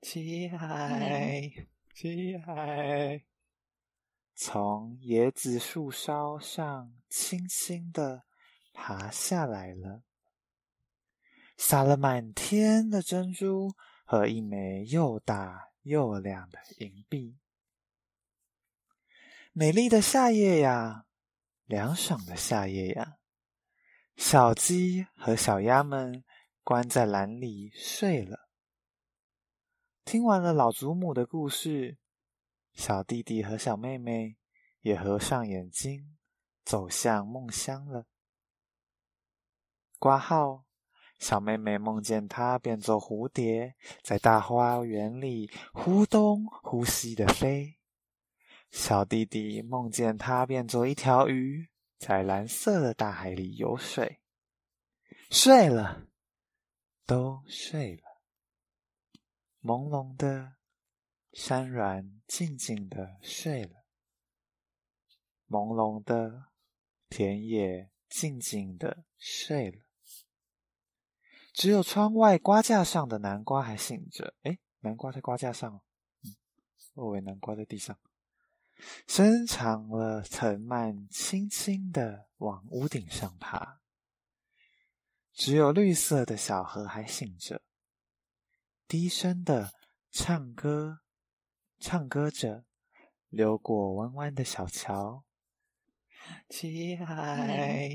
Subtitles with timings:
[0.00, 1.50] 起来，
[1.94, 3.24] 起来！
[4.34, 8.24] 从椰子树梢上轻轻的
[8.72, 10.04] 爬下来了，
[11.56, 13.74] 撒了满天的珍珠
[14.04, 17.36] 和一枚又大又亮的银币。
[19.52, 21.06] 美丽的夏夜呀，
[21.64, 23.16] 凉爽的夏夜呀，
[24.14, 26.22] 小鸡和小鸭们
[26.62, 28.47] 关在篮里睡了。
[30.10, 31.98] 听完了老祖母的故事，
[32.72, 34.38] 小弟弟和小妹妹
[34.80, 36.16] 也合上眼睛，
[36.64, 38.06] 走向梦乡了。
[39.98, 40.64] 挂号，
[41.18, 47.76] 小妹妹梦见她变作蝴蝶，在大花园里忽东忽西的飞；
[48.70, 54.22] 小弟弟梦见他变作一条鱼，在蓝色的大海里游水。
[55.28, 56.06] 睡了，
[57.04, 58.07] 都睡了。
[59.68, 60.54] 朦胧的
[61.30, 63.84] 山峦静静的睡了，
[65.46, 66.46] 朦胧的
[67.10, 69.84] 田野静静的睡了，
[71.52, 74.32] 只有窗外瓜架上的南瓜还醒着。
[74.40, 75.82] 哎，南瓜在瓜架上，
[76.22, 76.34] 嗯，
[76.94, 77.98] 我为南瓜在地上。
[79.06, 83.82] 伸长了藤蔓，轻轻的往屋顶上爬。
[85.34, 87.60] 只有绿色的小河还醒着。
[88.88, 89.74] 低声的
[90.10, 91.00] 唱歌，
[91.78, 92.64] 唱歌着，
[93.28, 95.24] 流过弯弯的小桥。
[96.48, 97.90] 七海，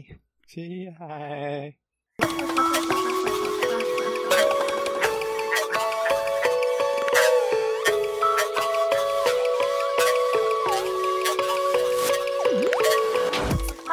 [0.46, 1.76] 七海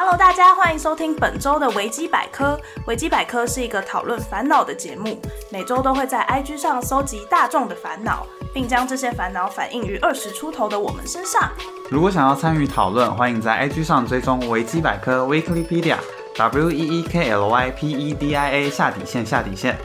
[0.05, 0.17] 来。
[0.17, 2.59] 大家欢迎收听本周的维基百科。
[2.85, 11.49] 维基百科是一个讨论烦恼的节目，每周都会在 IG 上搜集大众的烦恼，并将这些烦恼反映于二十出头的我们身上。
[11.89, 15.97] 如果想要参与讨论，欢迎在 IG 上追踪维基百科 Weeklypedia
[16.35, 19.77] W E E K L Y P E D I A 下底线下底线。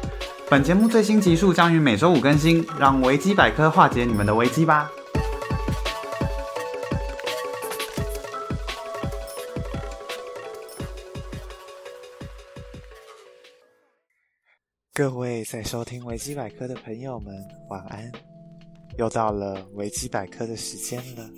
[0.50, 4.90] 本节目最新集数将于每周五更新，让维基百科化解你们的危机吧。
[14.96, 18.10] 各位在收听维基百科的朋友们，晚安！
[18.96, 21.30] 又到了维基百科的时间了。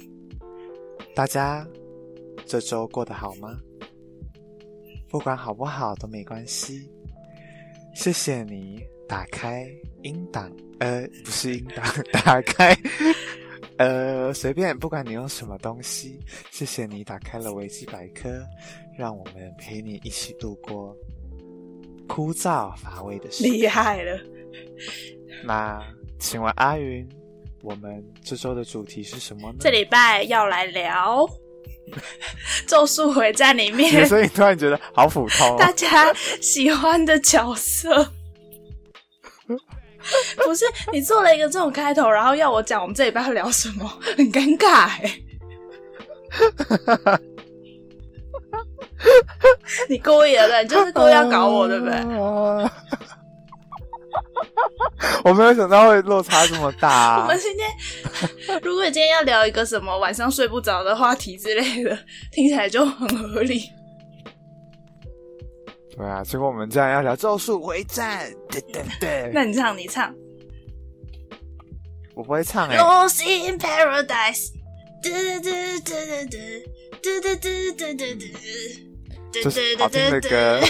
[1.13, 1.67] 大家
[2.47, 3.59] 这周过得好吗？
[5.09, 6.89] 不管好不好都没关系。
[7.97, 9.67] 谢谢你打开
[10.05, 10.49] 音档，
[10.79, 11.85] 呃，不是音档，
[12.25, 12.73] 打开，
[13.77, 16.21] 呃，随便，不管你用什么东西。
[16.53, 18.41] 谢谢你打开了维基百科，
[18.97, 20.97] 让我们陪你一起度过。
[22.09, 24.19] 枯燥乏味的事，厉害了。
[25.45, 25.81] 那
[26.19, 27.09] 请问阿云，
[27.63, 29.59] 我们这周的主题是什么呢？
[29.61, 31.25] 这礼拜要来聊
[32.67, 35.57] 《咒术回战》里面， 所以突然觉得好普通。
[35.57, 38.13] 大家喜欢的角色，
[40.45, 43.87] 不是你做了一个这种开头，然后要我讲我们这礼拜要聊什么，
[44.17, 45.21] 很尴尬哎。
[49.89, 51.95] 你故意的，你就是故意要搞我，对不对？
[55.25, 57.21] 我没有想到会落差这么大。
[57.23, 57.69] 我们今天，
[58.63, 61.97] 如果今天要聊一个什么晚上睡不着的话题之类的，
[62.33, 63.71] 听起来就很合理。
[65.97, 69.31] 对啊，结果我们这样要聊《咒术回战》，对对对。
[69.35, 70.15] 那你唱，你唱。
[72.15, 72.77] 我不会唱哎。
[72.77, 74.51] Lost in Paradise。
[75.01, 75.51] 嘟嘟嘟
[75.85, 75.93] 嘟
[77.01, 78.88] 嘟嘟嘟嘟嘟嘟。
[79.33, 80.61] 就是好听的歌，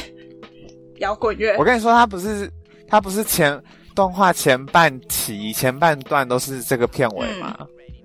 [0.99, 1.57] 摇滚乐。
[1.57, 2.51] 我跟你说，它不是，
[2.87, 3.61] 它不是前
[3.95, 7.57] 动画前半期前半段都是这个片尾吗？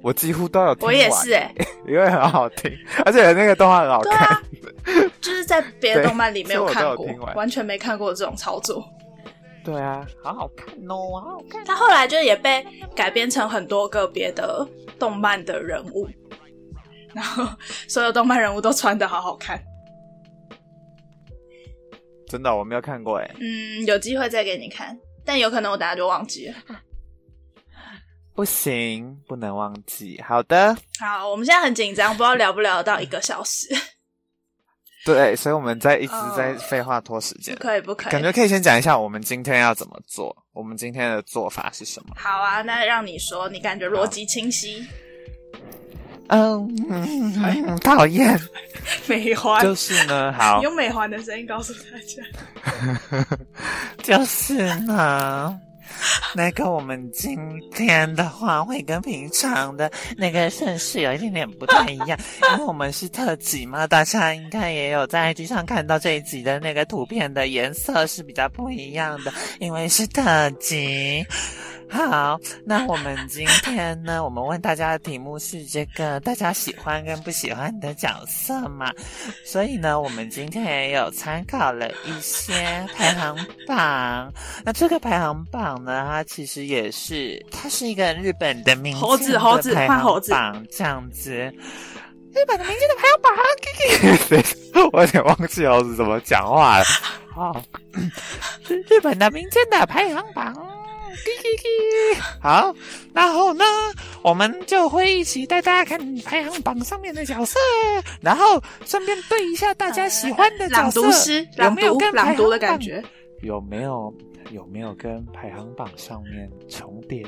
[0.02, 1.54] 我几乎都有听我也是哎，
[1.88, 2.70] 因为很好听，
[3.06, 4.38] 而且那个动画很好看。
[5.22, 8.84] 就是在别的动漫里没有看过，完全没看过这种操作。
[9.64, 11.64] 对啊，好好看哦，好好看。
[11.64, 14.68] 他后来就也被改编成很多个别的
[15.00, 16.06] 动漫的人物，
[17.14, 17.48] 然后
[17.88, 19.58] 所有动漫人物都穿的好好看。
[22.34, 23.32] 真的，我没有看过哎。
[23.40, 26.56] 嗯，有机会再给你看，但有可能我等下就忘记了。
[28.34, 30.20] 不行，不能忘记。
[30.28, 33.68] 好的，好，我们现在很紧张，不知道聊不聊到一个小时。
[35.06, 37.54] 对，所以我们在一直在废话拖时间。
[37.56, 38.12] 不可以，不可以。
[38.12, 40.36] 感觉可以先讲一下我们今天要怎么做。
[40.54, 42.16] 我们今天的做法是什么？
[42.18, 44.84] 好啊，那让你说，你感觉逻辑清晰。
[46.30, 48.40] 嗯，讨厌。
[49.08, 53.26] 美环就是呢，好，用美环的声音告诉大家，
[54.02, 55.58] 就是呢，
[56.36, 57.38] 那个我们今
[57.72, 62.18] 天的话会跟平常的那个顺序有一点点不太一样，
[62.52, 71.26] 因为我们是特辑嘛，大家应该也有在 IG 上看到这一集的那个图片的颜色是比较不一样的，因为是特辑。
[71.90, 74.24] 好，那我们今天呢？
[74.24, 78.92] 我们问大家的题目是这个大家喜欢跟不喜欢的角色嘛？
[79.46, 83.38] 所以呢，我们今天也有参考了一些排行
[83.68, 84.34] 榜。
[84.66, 91.32] 那这个排行榜呢，它其实也是它是一个日本的名猴子猴子排行换猴子榜这样子。
[91.32, 96.86] 日本的民间的排行榜， 我有点忘记猴子怎么讲话了。
[97.32, 97.64] 好，
[98.90, 100.54] 日本的民间的排行榜。
[102.42, 102.74] 好，
[103.14, 103.64] 然后呢，
[104.24, 107.60] 我们就会一起带大家看排行榜上面的角色，
[108.20, 111.12] 然后顺便对一下大家喜欢的角朗色有
[111.58, 113.04] 朗读没有跟排朗读的行榜感觉。
[113.44, 114.12] 有没有
[114.52, 117.26] 有没有跟排行榜上面重叠？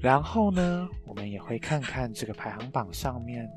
[0.00, 3.48] 然后呢，我们也会看看这个排行榜上面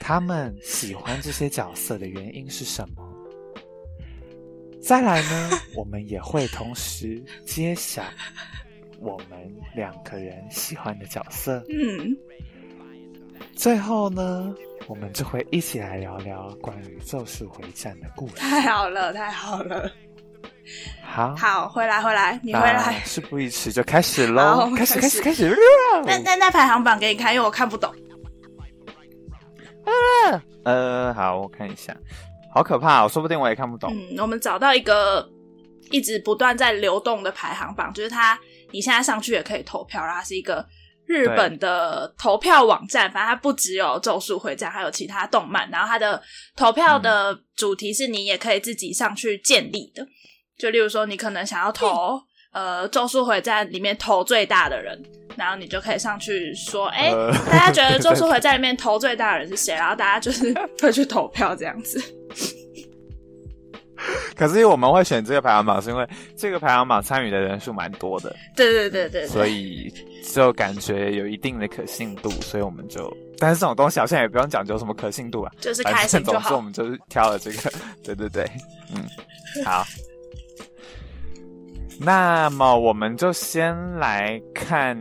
[0.00, 3.04] 他们喜欢这些角色的原因是什么。
[4.80, 8.02] 再来呢， 我们也会同时揭晓
[8.98, 11.64] 我们两个人喜欢的角色。
[11.68, 12.16] 嗯，
[13.54, 14.52] 最后呢，
[14.86, 18.36] 我们就会一起来聊聊关于《咒术回战》的故事。
[18.36, 19.88] 太好了，太好了。
[21.02, 23.00] 好，好，回来回来，你回来。
[23.04, 25.56] 事不宜迟，就开始好喽开始，开始开始，
[26.04, 27.92] 那那那排行榜给你看，因为我看不懂。
[30.64, 31.96] 呃，好，我看一下，
[32.52, 33.90] 好可怕哦，说不定我也看不懂。
[33.90, 35.26] 嗯，我们找到一个
[35.90, 38.38] 一直不断在流动的排行榜，就是它，
[38.70, 40.64] 你现在上去也可以投票，然后它是一个
[41.08, 45.68] 日本的投票网站，反正它不只有《咒术回战》，还有其他动漫。
[45.70, 46.22] 然后它的
[46.54, 50.06] 投票的主题是你也可以自己上去建立的，
[50.56, 52.20] 就例如说你可能想要投。
[52.50, 54.98] 呃，《咒术回战》里面投最大的人，
[55.36, 59.74] 然后你就可以上去说，哎、呃大家觉得《咒术回战》里面投最大的人是谁？
[59.74, 62.02] 然后大家就是 会去投票这样子。
[64.38, 69.92] 可是我们会选这个排行榜，是因为这个排行榜参与的人数蛮多的，对对对对对，所以
[70.32, 76.60] 就感觉有一定的可信度，所以我们就，但是这种东西好像也不用讲究什么可信度啊，就是开心就好总之我。
[76.60, 77.72] 们就是挑了这个，
[78.04, 78.48] 对对对，
[78.94, 79.04] 嗯，
[79.64, 79.84] 好。
[82.00, 84.96] 那么我们就先来看，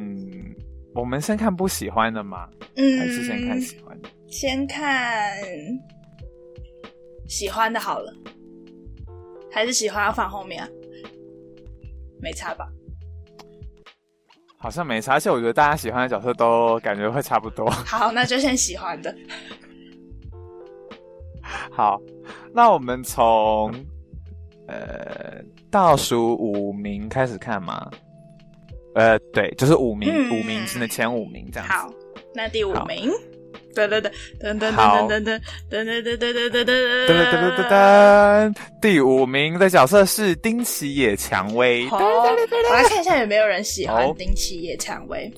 [0.96, 2.50] 我们先看不喜欢的吗？
[2.76, 4.10] 嗯，还是先看喜欢的？
[4.30, 5.32] 先看
[7.28, 8.12] 喜欢的好了，
[9.52, 10.70] 还是喜欢要放后面啊？
[12.22, 12.68] 没差吧？
[14.60, 17.70] 好像没差，而且我觉得大家喜欢的角色都感觉会差不多。
[17.86, 19.16] 好，那就先喜欢的。
[21.72, 22.02] 好，
[22.54, 23.72] 那我们从
[24.68, 27.90] 呃倒数五名开始看吗？
[28.96, 31.74] 呃，对，就是五名，嗯五名真的前五名这样子。
[31.74, 31.94] 好，
[32.34, 33.12] 那第五好名，
[33.78, 35.40] 噔噔噔噔噔噔噔
[35.70, 41.86] 噔噔噔噔噔噔噔噔噔噔噔噔，第五名的角色是丁崎野蔷薇。
[41.88, 42.00] 好，
[42.74, 45.32] 来看一下有没有人喜欢丁崎野蔷薇。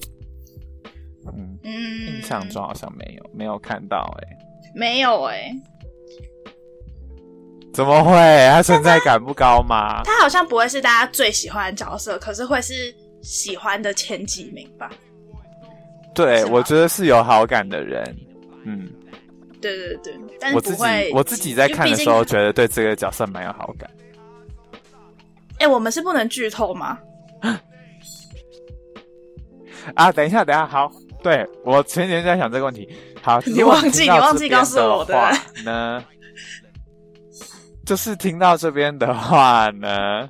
[1.32, 1.60] 嗯，
[2.08, 4.38] 印象中好像没有，没有看到哎、
[4.74, 5.52] 没有哎、
[7.74, 8.14] 怎么会？
[8.50, 10.02] 他存在感不高吗？
[10.04, 14.90] 他好像不会是大家最喜欢的角色，可是会是喜欢的前几名吧？
[16.16, 18.18] 对，我觉得是有好感的人。
[18.64, 18.90] 嗯，
[19.62, 21.12] 对对对，但是我自己不会。
[21.14, 23.90] 我自己在看的时候，觉得对这个角色蛮有好感。
[25.60, 26.98] 哎、我们是不能剧透吗？
[29.96, 32.88] 啊，等一下，等一下，好，对我前几天在想这个问题。
[33.22, 35.32] 好，你忘记你忘记告诉我的话
[35.66, 36.04] 呢，
[37.86, 40.30] 就是听到这边的话呢，嗯，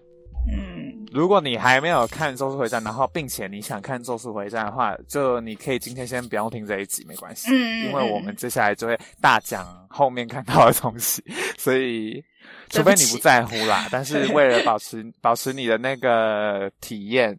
[1.12, 11.22] 如果你还没有看《咒术回战》，然后并且你想看《咒术回战》的话，就你可以今天先不用听这一集，没关系，嗯因为我们接下来就会大讲后面看到的东西，
[11.56, 12.22] 所以
[12.70, 17.38] 除非你不在乎啦，但是为了保持保持你的那个体验，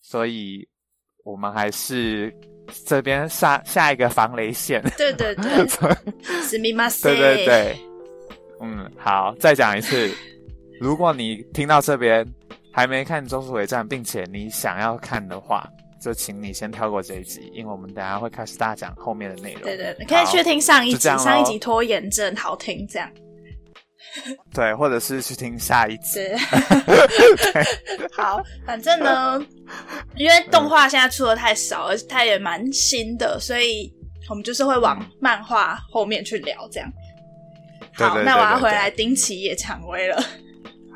[0.00, 0.66] 所以
[1.24, 2.32] 我们还是
[2.86, 4.82] 这边下下一个防雷线。
[4.96, 5.66] 对对对，
[6.42, 7.02] すみません。
[7.02, 7.76] 对对，对，
[8.60, 10.10] 嗯，好，再讲一次。
[10.80, 12.26] 如果你听到这边
[12.75, 15.65] 还没看《咒术回战》，并且你想要看的话，
[16.01, 19.61] 就请你先跳过这一集，因为我们等下会开始大讲后面的内容。
[19.61, 23.09] 对对，你可以去听上一集，上一集拖延症好听，这样
[24.53, 26.19] 对，或者是去听下一集。
[28.11, 29.41] 好，反正呢，
[30.17, 33.89] 因为动画现在出的太少，而且它也蛮新的，所以
[34.29, 36.91] 我们就是会往嗯漫画后面去聊，这样。
[37.93, 40.21] 好，那我要回来丁崎野蔷薇了。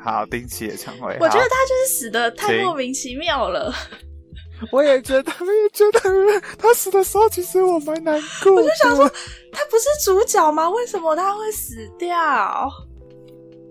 [0.02, 1.16] 好，丁启野蔷薇。
[1.20, 3.72] 我觉得他就是死的太莫名其妙了。
[4.70, 8.54] 我也觉得，我也觉得他死的时候，其实我蛮难过。
[8.54, 9.08] 我就想说，
[9.52, 10.68] 他不是主角吗？
[10.68, 12.70] 为什么他会死掉？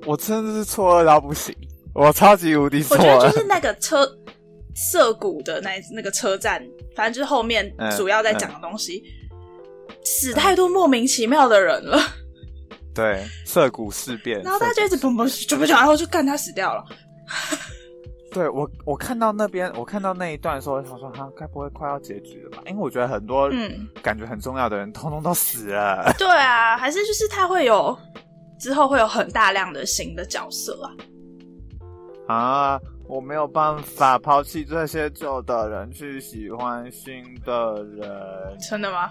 [0.05, 1.55] 我真的是错愕到不行，
[1.93, 3.31] 我超级无敌错我觉得。
[3.31, 4.09] 就是那个车
[4.75, 6.63] 涩谷的那那个车站，
[6.95, 9.03] 反正就是后面嗯主要在讲的东西，
[10.03, 12.01] 死太多莫名其妙的人了，
[12.93, 16.83] 对涩谷事变，然后他就一直砰砰砰砰砰，然后就干他死掉了。
[18.31, 22.63] 对我，我看到那边，我看到那一段的时候，我想说，他，该不会快要结局了吧？
[22.67, 26.13] 因为我觉得很多嗯，感觉很重要的人，通通都死了。
[26.15, 27.97] 对啊，还是就是他会有
[28.59, 30.93] 之后会有很大量的新的角色啊。
[32.27, 39.09] 啊，我没有办法抛弃这些旧的人去喜欢新的人，真的吗？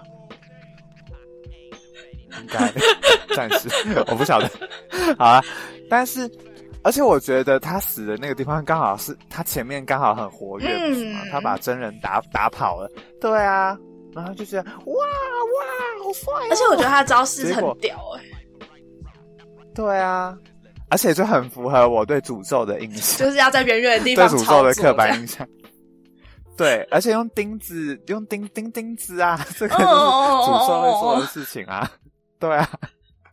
[2.41, 2.71] 应该
[3.35, 3.69] 暂时
[4.07, 4.49] 我不晓得。
[5.17, 5.43] 好啊，
[5.89, 6.29] 但是
[6.83, 11.21] 而且我觉得他死的那个地方刚好是他前面刚好很活跃，不是吗？
[11.23, 13.77] 嗯他把真人打打跑了，对啊，
[14.13, 18.23] 然后就觉得哇哇好帅、哦，而且我觉得他的招式很屌哎、
[19.75, 20.35] 对啊，
[20.89, 23.25] 而且就很符合我对诅咒的印象。
[23.25, 25.47] 就是要在远远的地方对方诅咒的刻板印象。
[26.57, 31.89] 对，而且用钉子，用钉钉钉子啊，这个就是诅咒会做的事情啊。
[32.39, 32.69] 对啊，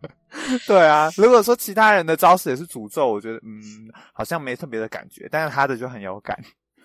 [0.66, 1.10] 对啊。
[1.16, 3.62] 如果说其他人的招式也是诅咒，我觉得嗯，
[4.12, 6.36] 好像没特别的感觉，但是他的就很有感，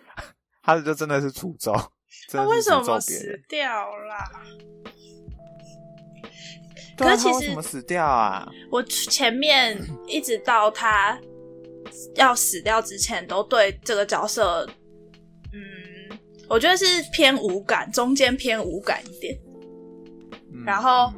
[0.61, 1.73] 他的就真的是诅咒，
[2.29, 3.41] 真他为什么死。
[3.49, 3.67] 掉
[4.07, 4.29] 啦？
[6.97, 8.47] 可是其实他为什么死掉啊？
[8.71, 11.19] 我前面一直到他
[12.15, 14.67] 要死掉之前，都对这个角色，
[15.51, 19.35] 嗯，我觉得是偏无感，中间偏无感一点。
[20.53, 21.11] 嗯然后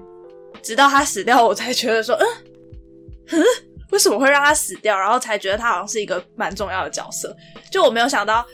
[0.63, 2.27] 直到他死掉，我才觉得说，嗯，
[3.32, 3.43] 嗯，
[3.91, 4.98] 为什么会让他死掉？
[4.98, 7.36] 然后才觉得他好像是一个蛮重要的角色。
[7.72, 8.46] 就我没有想到，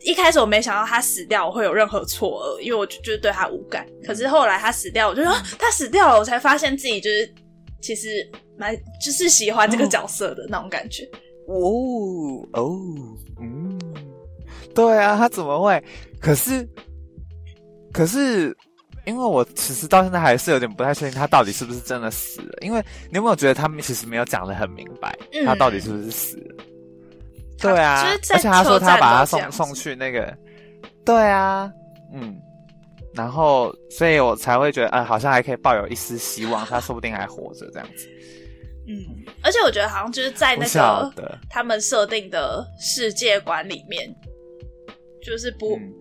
[0.00, 3.86] 一开始我没想到他死掉我会有任何错愕，因为我就就是对他无感。
[4.04, 7.34] 可是后来他死掉，我就说、啊他死掉了，我才发现自己就是
[7.80, 8.08] 其实
[8.58, 11.08] 蛮就是喜欢这个角色的那种感觉。
[11.46, 12.80] 哦哦，
[13.40, 13.78] 嗯，
[14.74, 15.82] 对啊，他怎么会？
[16.20, 16.66] 可是，
[17.92, 18.56] 可是，
[19.04, 22.58] 因为我其实到现在还是有点不太确定他到底是不是真的死了。
[22.62, 26.38] 因为你有没有觉得他们其实没有讲的很明白，嗯他到底是不是死
[27.58, 30.36] 对啊，而且他说他把他送送去那个，
[31.04, 31.70] 对啊，
[32.12, 32.36] 嗯，
[33.14, 38.08] 然后所以我才会觉得，呃、好像还可以抱有一丝希望，他说不定还活着这样子。
[38.86, 38.94] 嗯，
[39.42, 44.14] 而且我觉得好像就是在那个，他们设定的世界观里面，
[45.22, 45.76] 就是不。
[45.76, 45.92] 嗯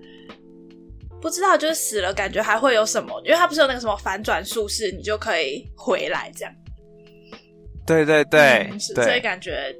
[1.23, 3.17] 不知道，就是死了，感觉还会有什么？
[3.23, 6.53] 因为他不是有那个什么反转术式，你就可以回来这样。
[7.87, 9.73] 对对对所以感觉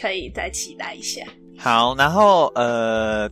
[0.00, 1.22] 可以再期待一下。
[1.58, 3.30] 好，然后呃，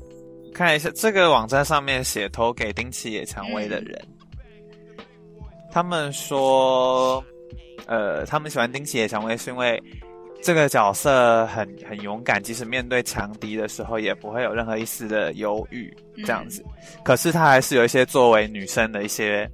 [0.52, 3.99] 看一下这个网站上面写投给丁崎野蔷薇的人，
[5.73, 7.25] 他们说，
[7.87, 9.83] 呃，他们喜欢丁崎野蔷薇是因为
[10.44, 16.62] 这个角色很很勇敢，即使面对强敌的时候也不会有任何一丝的犹豫，这样子。
[17.02, 19.50] 可是她还是有一些作为女生的一些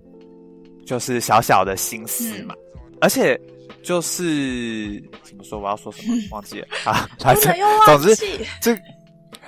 [0.84, 2.54] 就是小小的心思嘛，
[3.00, 3.40] 而且。
[3.82, 5.58] 就是怎么说？
[5.58, 6.14] 我要说什么？
[6.32, 7.08] 忘记了啊！
[7.18, 8.14] 反正不能又总之
[8.60, 8.76] 这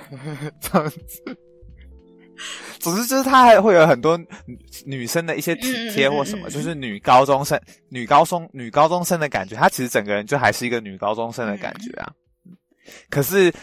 [0.59, 1.37] 总之，
[2.79, 7.59] 总之就是他还会有很多女女生的一些体贴或什么，就是女高中生、
[7.89, 9.55] 女高中、女高中生的感觉。
[9.55, 12.11] 她其实整个人就还是一个女高中生的感觉啊。
[13.09, 13.53] 可是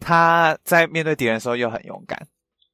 [0.00, 2.18] 她在面对敌人的时候又很勇敢，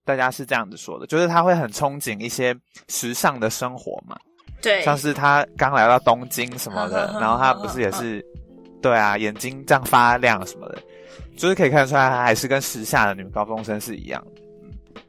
[0.04, 2.54] 大家是这样子说的，就是她会很憧憬一些
[2.88, 4.16] 时尚的生活嘛。
[4.60, 8.20] 对，像是他刚来到东京什么的， 然后他 不是也是，
[8.82, 10.82] 对啊，眼睛这样发亮什么的，
[11.36, 14.47] 就是可以看得出来，他还是跟时下的女高中生是一样的，嗯，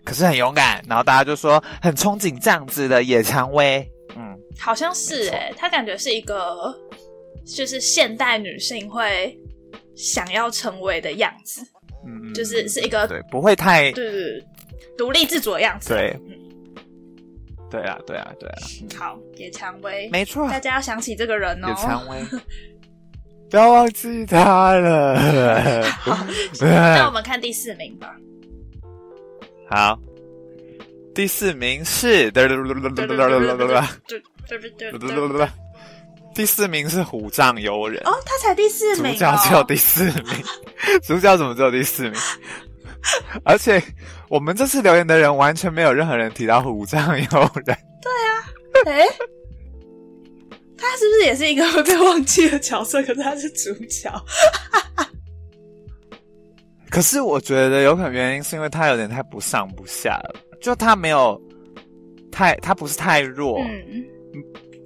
[0.04, 6.74] 可是很勇敢，然后大家就说很憧憬这样子的野蔷薇，嗯，好像是哎、她感觉是一个
[7.46, 9.38] 就是现代女性会
[9.96, 11.62] 想要成为的样子，
[12.06, 14.44] 嗯，就是是一个对，不会太对对对
[14.98, 15.90] 独立自主的样子。
[15.90, 16.16] 对。
[16.28, 16.36] 嗯，
[17.70, 18.58] 对啊，对啊，对啊，
[18.98, 21.68] 好，野蔷薇，没错，大家要想起这个人哦。
[21.68, 21.74] 野。
[21.76, 22.24] 蔷薇，
[23.50, 25.84] 不要忘记他了，
[26.62, 28.16] 那我们看第四名吧。
[29.70, 30.00] 好。
[31.20, 32.32] 第四名是
[36.34, 40.24] 第四名是虎杖游人哦他才第四名主角只有第四名
[41.04, 42.14] 主角怎么只有第四名
[43.44, 43.84] 而且
[44.30, 47.26] 我们这次留言的人完全没有任何人提到虎杖游
[47.66, 49.06] 人对啊哎
[50.78, 54.10] 他是不是也是一个会被忘记的角色可是他是主角
[56.90, 61.40] 可是我觉得有可能原因是因为他有点太不上不下了，就他没有
[62.32, 64.06] 太，他不是太弱，嗯，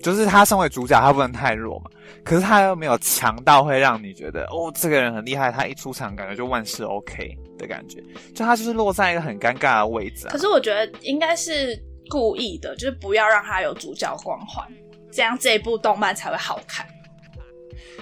[0.01, 1.89] 就是他身为主角，他不能太弱嘛。
[2.23, 8.01] 可是他又没有强到会让你觉得哦，这个人很厉害，他一出场感觉就万事 OK 的感觉，
[8.33, 10.37] 就他就是落在一个很尴尬的位置啊可。
[10.37, 11.77] 是我觉得应该是
[12.09, 14.65] 故意的，就是不要让他有主角光环，
[15.11, 16.85] 这样这一部动漫才会好看。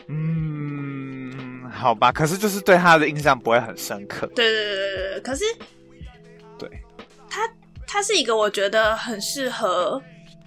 [0.07, 0.90] 嗯，
[1.81, 4.27] 好吧，可是就是对他的印象不会很深刻。
[4.35, 5.43] 对对对对对，可是
[6.59, 6.69] 对，
[7.27, 7.41] 他
[7.87, 10.01] 他是一个我觉得很适合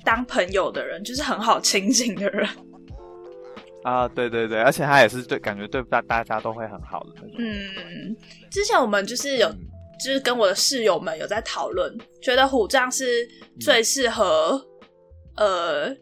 [0.05, 2.49] 当朋友的人，就是很好亲近的人。
[3.83, 7.31] 啊，对对对，而且他也是对感觉对大大家都会很好的那种。
[7.39, 8.17] 嗯，
[8.51, 9.51] 之前我们就是有，
[10.03, 13.29] 就是跟我的室友们有在讨论，觉得虎杖是
[13.61, 14.65] 最适合、
[15.37, 15.95] 呃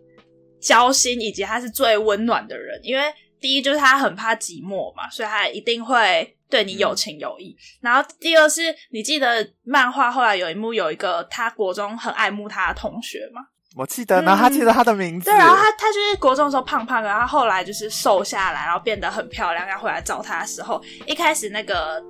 [0.61, 3.03] 交心，以及他是最温暖的人，因为
[3.43, 7.55] 第一就是他很怕寂寞嘛，所以他一定会对你有情有义。
[7.81, 13.43] 然后第二是你记得漫画后来有一幕有一个他国中很爱慕他的同学嘛，
[13.75, 19.67] 我记得，然后他记得他的名字，对，然后他他就是国中的时候胖胖的，然后后来就是瘦下来，然后变得很漂亮。
[19.69, 22.03] 要回来找他的时候，一开始那个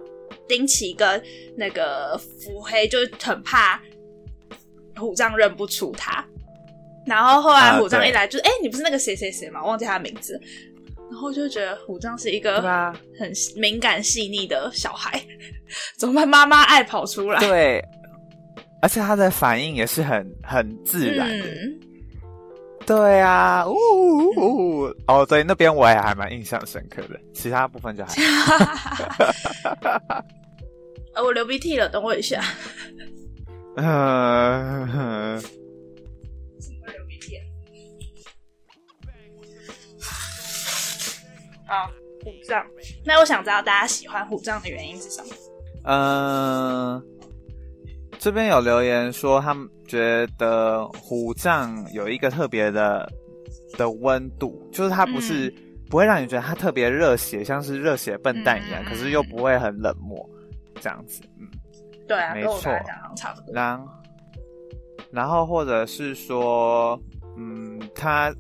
[0.47, 1.23] 丁奇跟
[1.57, 3.81] 那个腹黑就很怕
[4.97, 6.25] 虎杖认不出他，
[7.07, 9.63] 然后后来啊虎杖一来就是，哎、你不是那个谁谁谁吗？
[9.63, 10.39] 忘记他的名字。
[11.13, 12.63] 然后就觉得虎杖是一个
[13.19, 15.23] 很敏感细腻的小孩，
[15.99, 16.27] 怎么办？
[16.27, 17.85] 妈妈爱跑出来，对，
[18.81, 21.45] 而且他的反应也是很很自然的。
[21.45, 21.79] 嗯，
[22.87, 28.15] 对啊，呜呜呜，哦，对，那边我也还蛮印象深刻的，其他部分就还
[31.15, 32.43] 呃，我流鼻涕了，等我一下。
[33.77, 35.39] 嗯，
[42.25, 42.65] 虎杖。
[43.05, 45.35] 那我想知道大家喜欢虎杖的原因是什么？
[45.85, 47.03] 嗯，
[48.19, 53.11] 这边有留言说他们觉得虎杖有一个特别的
[53.77, 60.27] 的温度，就是它不是、嗯不会让你觉得它特别热血，像是热血笨蛋一样，可是又不会很冷漠，
[60.81, 61.47] 这样子，嗯。
[62.09, 63.55] 对啊，没错好像差不多。
[63.55, 63.79] 然
[65.11, 66.99] 然后或者是说，
[67.37, 68.35] 嗯，他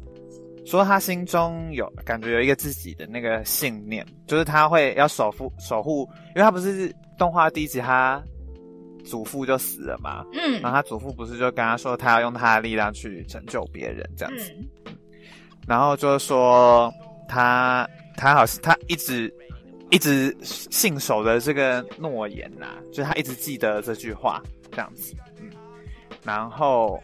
[0.64, 8.22] 说他心中有感觉有一个自己的那个信念，就是他会要守护守护，因为他不是动画第一集他
[9.04, 10.60] 祖父就死了嘛，嗯。
[10.62, 14.52] 然后他祖父不是就跟他说他要用他的力量去拯救别人这样子，
[14.86, 14.96] 嗯
[15.66, 16.92] 然后就是说
[17.28, 19.32] 他他好像他一直
[19.90, 25.50] 一直信守的这个诺言呐、就是他一直记得这句话这样子，嗯，
[26.24, 27.00] 然后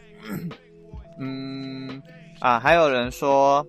[1.19, 2.01] 嗯
[2.39, 3.65] 啊，还有人说，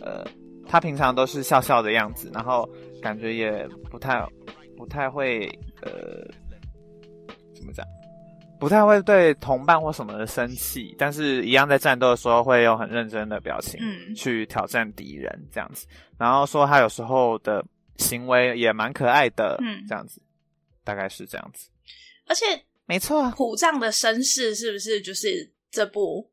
[0.00, 0.24] 呃，
[0.66, 2.68] 他平常都是笑笑的样子，然后
[3.02, 4.26] 感觉也不太
[4.76, 5.46] 不太会
[5.82, 5.92] 呃
[7.54, 7.84] 怎么讲。
[8.58, 15.84] 不太会对同伴或什么的生气，但是一样在战斗的时候会有很认真的表情嗯去挑战敌人这样子。
[16.16, 17.64] 然后说他有时候的
[17.96, 20.22] 行为也蛮可爱的，嗯这样子，
[20.84, 21.68] 大概是这样子。
[22.28, 22.44] 而且
[22.86, 26.30] 没错，虎杖的身世是不是就是这部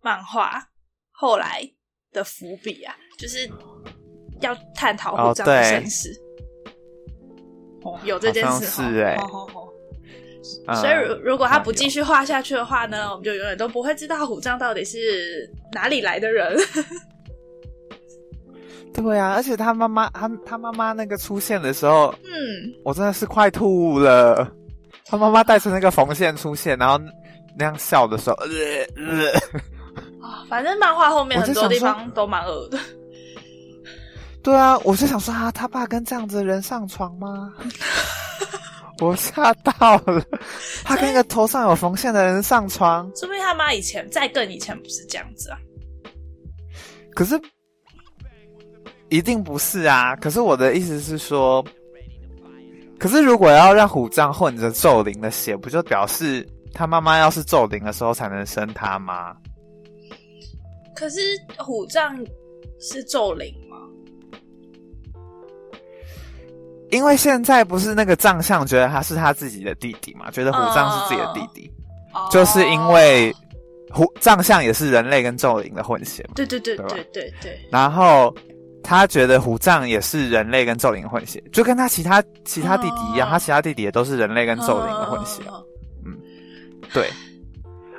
[0.00, 0.64] 漫画
[1.20, 1.68] 后来
[2.12, 2.94] 的伏笔啊？
[3.18, 3.50] 就是
[4.40, 6.08] 要探讨虎杖的身世。
[7.82, 9.68] 哦，有这件事像是欸哦哦哦
[10.68, 16.56] 嗯所以如如果他不继续，续画下去的话呢，我们就永远都不会知道虎杖到底是哪里来的人。
[18.94, 24.48] 对啊，而且他妈妈，他他妈妈那个出现的时候，嗯，我真的是快吐了。
[25.04, 26.96] 他妈妈带着那个缝线出现，然后
[27.58, 28.46] 那样笑的时候，呃
[28.96, 29.40] 呃，啊，
[30.48, 32.78] 反正漫画后面很多地方都蛮恶的。
[34.42, 37.52] 对啊，我就想说啊，他爸跟这样子的人上床吗？
[39.00, 40.24] 我吓到了，
[40.84, 45.58] 他跟一个头上有缝线的人上床，说不定他妈以前在更以前不是这样子啊。
[47.14, 47.38] 可是
[49.08, 50.16] 一定不是啊。
[50.16, 51.64] 可是我的意思是说，
[52.98, 59.36] 可是如果要让虎杖混着咒灵的血，不就表示他妈妈要是咒灵的时候才能生他吗？
[60.98, 61.20] 可是
[61.58, 62.18] 虎杖
[62.80, 63.76] 是咒灵吗？
[66.90, 71.70] 因为现在不是那个藏相觉得他是他自己的弟弟嘛，觉得虎杖是自己的弟弟，
[72.14, 73.32] 哦就是因为
[73.90, 76.30] 虎藏相也是人类跟咒灵的混血嘛。
[76.34, 78.34] 对对对对对对对，然后
[78.82, 85.42] 他觉得虎杖也是人类跟咒灵混血，就跟他其他其他弟弟一样，哦他其他弟弟也都是人类跟咒灵的混血。
[86.04, 86.18] 嗯
[86.92, 87.08] 对，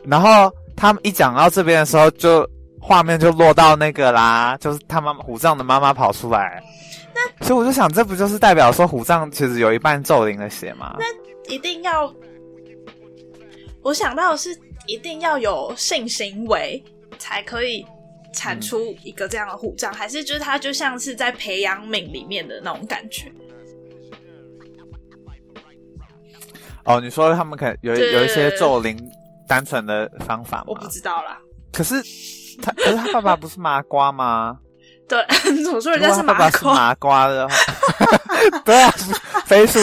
[0.03, 2.45] 然后他们一讲到这边的时候就，
[2.79, 6.63] 画面就落到那个啦，就是他妈妈虎杖的妈妈跑出来。
[7.13, 10.95] 那所以我就想，这不就是代表说虎杖其实有一半咒灵的血吗？
[10.99, 12.13] 那一定要，
[13.81, 16.81] 我想到的是一定要有性行为
[17.17, 17.85] 才可以
[18.33, 23.31] 产出一个这样的虎杖，还是就是他就像是在培养皿里面的那种感觉？
[26.85, 28.97] 哦，你说他们可能有有一些咒灵
[29.47, 30.87] 单纯的方法吗我不？
[30.87, 31.37] 知道啦。
[31.71, 31.95] 可是
[32.61, 34.57] 他，可是他爸爸不是麻瓜吗？
[35.07, 35.25] 对，
[35.63, 37.55] 总说人家是他爸爸是麻瓜，麻瓜的话，
[38.63, 38.93] 对啊，
[39.45, 39.79] 飞速，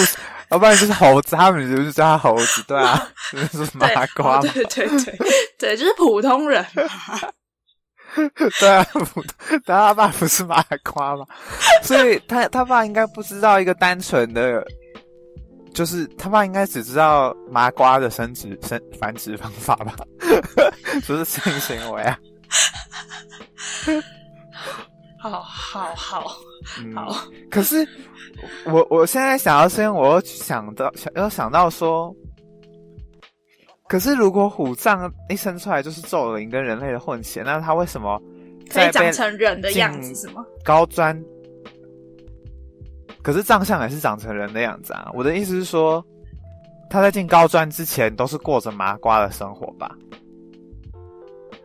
[0.50, 3.08] 要不然就是猴子，他们就是叫他猴子，对啊，
[3.52, 5.18] 就是麻瓜嘛，哦对对对
[5.58, 7.18] 对，就是普通人嘛。
[8.60, 9.22] 对啊，不
[9.66, 11.26] 但他爸不是麻瓜嘛，
[11.82, 14.64] 所以他他爸应该不知道一个单纯的，
[15.74, 19.92] 就是他爸应该只知道麻瓜的生殖生繁殖方法吧，
[21.06, 22.18] 不是性行为啊，
[25.18, 26.36] 好好好
[26.80, 27.16] 嗯，好，
[27.50, 27.86] 可是
[28.66, 32.14] 我我现在想要先，我又想到想要想到说，
[33.88, 38.20] 可是如果虎杖一生出来就是咒灵跟人类的混血，那他为什么
[38.70, 40.44] 可以长成人的样子进是吗？
[40.64, 41.20] 高专？
[43.22, 45.10] 可是长相也是长成人的样子啊！
[45.12, 46.04] 我的意思是说，
[46.88, 49.90] 他在进高专之前都是过着麻瓜的生活吧？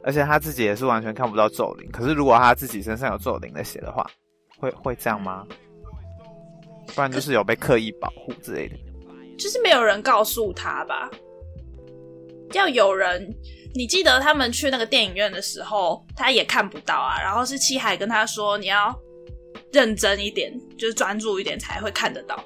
[0.03, 1.89] 而且他自己也是完全看不到咒灵。
[1.91, 4.05] 可是如果他自己身上有咒灵的血的话，
[4.57, 5.45] 会会这样吗？
[6.95, 8.75] 不然就是有被刻意保护之类的。
[9.37, 11.09] 就是没有人告诉他吧？
[12.53, 13.33] 要有人，
[13.73, 17.21] 你记得他们去那个电影院的时候，他也看不到啊。
[17.21, 18.93] 然后是七海跟他说，你要
[19.71, 22.43] 认真一点，就是专注一点才会看得到。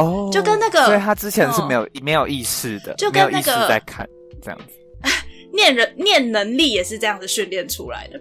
[0.00, 4.08] 哦就跟那个所以他之前是没有、没有意识的，就跟那个在看
[4.42, 4.74] 这样子。
[5.52, 8.20] 念人念能力也是这样子训练出来的。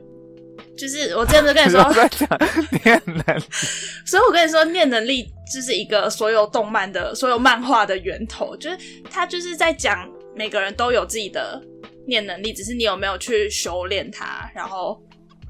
[0.78, 1.84] 就是我之前就跟你说
[2.86, 3.44] 念能力，
[4.08, 8.78] 所以我跟你说，念能力就是一个所有动漫的、所有漫画的源头，就是
[9.12, 11.62] 他就是在讲每个人都有自己的
[12.08, 14.98] 念能力，只是你有没有去修炼它，然后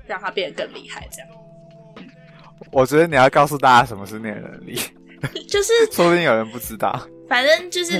[0.07, 1.29] 让它变得更厉害，这样。
[2.71, 4.79] 我觉得你要告诉大家什么是念能力，
[5.47, 7.07] 就是 说不定有人不知道。
[7.27, 7.97] 反正就是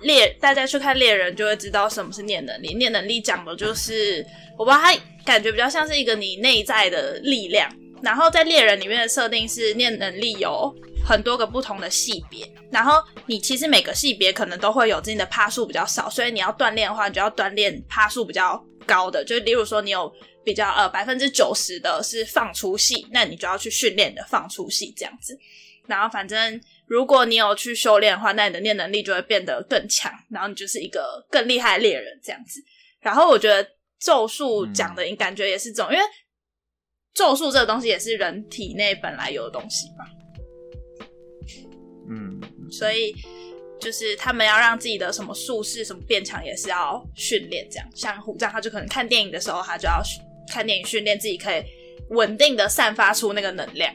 [0.00, 2.74] 猎，大家去看猎人就会知道什么是念能力。
[2.74, 4.24] 念能力讲的就是，
[4.58, 7.70] 我不知道它感觉比较像是一个你内在的力量。
[8.02, 10.74] 然后在猎人里面的设定是，念能力有
[11.06, 12.94] 很多个不同的系别，然后
[13.26, 19.22] 你其实每个系别可能都会有自己的趴数比较少，所以你要锻炼的话，你就要锻炼趴数比较高的。
[19.22, 20.10] 就例如说，你有
[20.42, 25.38] 比较呃百分之九十的是放出系，那你就要去训练的放出系这样子。
[25.90, 32.60] 然后反正如果你有去修炼的话，那你的念能力就会变得更强，然后你就是一个更厉害的猎人这样子。
[33.00, 36.04] 然后我觉得咒术讲的感觉也是这种，因为
[37.12, 40.06] 咒术这个东西也是人体内本来有的东西嘛，
[42.08, 43.14] 嗯，所以
[43.80, 47.88] 就是他们要让自己的什么术士什么变强，也是要训练这样。
[47.94, 50.00] 像虎杖，他就可能看电影的时候，他就要
[50.48, 51.62] 看电影训练自己可以
[52.10, 53.92] 稳定的散发出那个能量。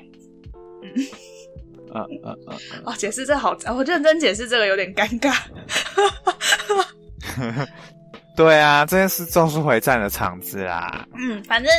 [0.84, 0.91] 嗯
[1.95, 5.36] 嗯嗯嗯，哦，解释这好，我认真解释这个有点尴尬。
[8.36, 11.08] 对啊，这件事《咒术回战》的场子啦。
[11.17, 11.71] 嗯，反正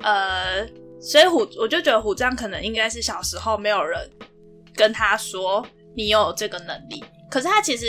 [0.00, 0.64] 呃，
[1.00, 4.08] 所以虎我就觉得虎杖可能应该是小时候没有人
[4.76, 5.66] 跟他说
[5.96, 7.86] 你有这个能力，可是他其实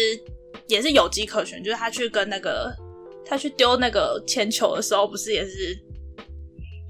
[0.67, 2.75] 也是有迹可循，就是他去跟那个
[3.23, 5.79] 他去丢那个铅球的时候，不是也是，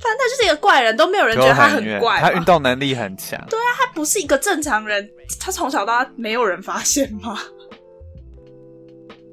[0.01, 3.39] 反正他就是一个怪人，都没有人觉得他很怪嘛，他运动能力很强。
[3.49, 5.07] 对啊，他不是一个正常人，
[5.39, 7.37] 他从小到大没有人发现吗？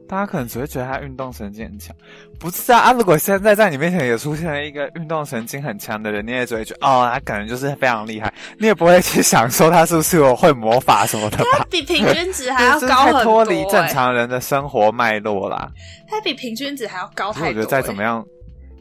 [0.09, 1.92] 大家可能只会觉得他运动神经很强，
[2.38, 2.92] 不是啊啊！
[2.92, 11.66] 如果现在在你面前也出现了一个运动神经很强的人，你也只会觉得哦，他可能就是非常厉害，你也不会去想说他是不是有会魔法什么的吧？
[11.68, 15.68] 比平均值还要 高很多、太脱离正欸，常人的生活脉络啦。
[16.09, 17.59] 他比平均值还要高所以太多、欸。
[17.59, 18.24] 我觉得再怎么样，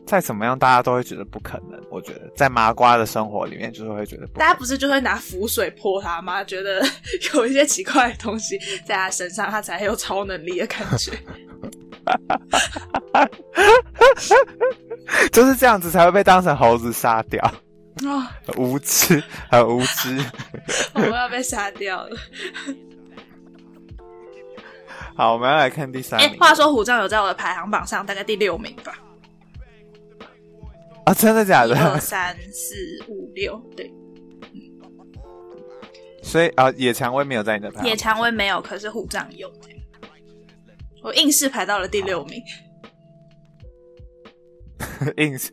[0.05, 1.81] 再怎么样，大家都会觉得不可能。
[1.89, 4.39] 我觉得在麻瓜的生活里面，就是会觉得不。
[4.39, 6.43] 大家不是就会拿符水泼他吗？
[6.43, 6.85] 觉得
[7.33, 11.11] 有一些奇怪的东西在他身上，他才有超能力的感觉。
[15.31, 17.43] 就是这样子才会被当成猴子杀掉，
[18.07, 20.23] 啊，很无知，很无知。
[20.93, 22.15] 我们要被杀掉了。
[25.15, 26.37] 好，我们要来看第三哎、名。
[26.39, 28.93] 话说虎杖有在我的排行榜上大概第六名吧，
[31.05, 31.99] 啊，真的假的二的？
[31.99, 32.75] 三四
[33.07, 33.91] 五六，对，
[36.23, 37.95] 所以啊，野蔷薇没有在你的排野。
[37.95, 39.51] 蔷薇没有，可是虎杖有。
[41.03, 42.41] 我硬是排到了第六名，
[45.17, 45.51] 硬是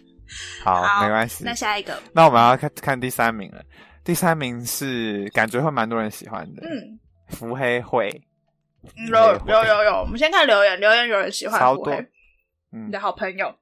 [0.64, 1.44] 好，好没关系。
[1.44, 3.62] 那下一个，那我们要看看第三名了。
[4.02, 8.08] 第三名是感觉会蛮多人喜欢的，嗯，伏黑会，
[8.96, 11.98] 嗯有有有有，我们先看留言，留言有人喜欢超多腹黑，
[12.72, 13.56] 嗯你的好朋友，嗯，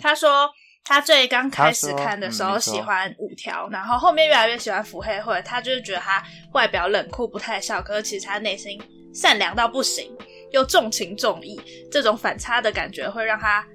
[0.00, 0.50] 他说
[0.84, 8.80] 他最刚开始看的时候喜欢五条，然后后面越来越喜欢腹黑会，他就是觉得他外表冷酷不太笑，可是其实他内心
[9.14, 10.10] 善良到不行，
[10.52, 13.66] 又重情重义，这种反差的感觉会让他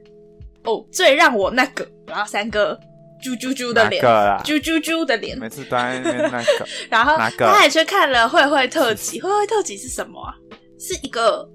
[0.63, 2.79] 哦，最让我那个，然后三个
[3.21, 4.41] 啾啾啾的脸哪个，啦？
[4.45, 10.33] 啾啾啾的脸，每次都在那个， 然后他还去看了慧慧特辑，慧慧特辑是什么啊？
[10.79, 11.47] 是一个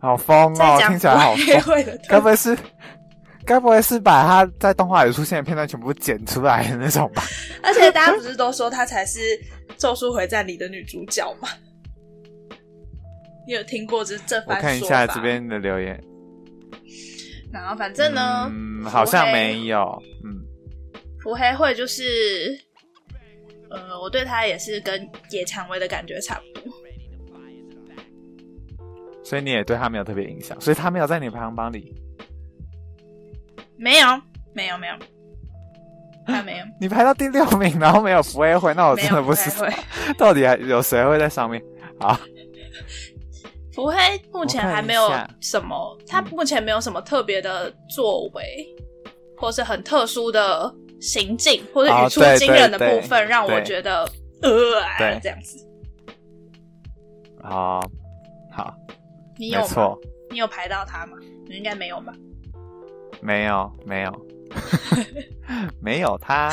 [0.00, 1.62] 好疯哦，在讲听起来好慧疯。
[1.62, 2.56] 慧的特该不会是，
[3.44, 7.22] 该不会是把他在动画里出现的片段全部剪出来的那种吧？
[7.62, 9.18] 而且大家不是都说她才是
[9.76, 11.48] 《咒术回战》里的女主角吗？
[13.46, 14.60] 你有听过这这我番说法？
[14.60, 15.20] 看一下这。
[15.20, 16.02] 边的留言，
[17.52, 20.40] 然后反正呢，嗯，好像没有，嗯，
[21.22, 22.58] 腹黑会就是，
[23.70, 26.72] 呃，我对他也是跟野蔷薇的感觉差不多。
[29.22, 31.94] 所以你也对他没有特别影响，所以他没有在你排行榜里。
[33.76, 34.20] 没有，
[34.52, 34.94] 没有，没有，
[36.26, 39.50] 她没有， 你排到第六名，然后没有福黑会，那我真的不是。
[40.16, 41.62] 到底还有谁会在上面？
[41.98, 42.18] 好，
[43.72, 43.96] 福黑
[44.32, 45.08] 目前还没有
[45.40, 48.66] 什么，他目前没有什么特别的作为，
[49.36, 54.08] 或是很特殊的行径，或者语出惊人的部分，让我觉得
[54.42, 55.58] 呃啊对这样子。
[57.42, 57.80] 好，
[58.50, 58.74] 好，
[59.36, 59.98] 你有错，
[60.30, 61.18] 你有排到他吗？
[61.46, 62.12] 你应该没有吧？
[63.24, 64.26] 没有，没有，
[65.80, 66.50] 没有他。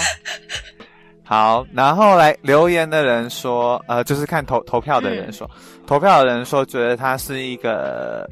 [1.21, 5.49] 好，然后来留言的人说，呃，就是看投投票的人说，
[5.85, 8.25] 投票的人说觉得他是一个，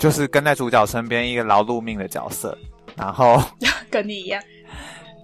[0.00, 2.56] 就是跟在主角身边一个劳碌命的角色，
[2.96, 3.40] 然后
[3.88, 4.42] 跟你一样，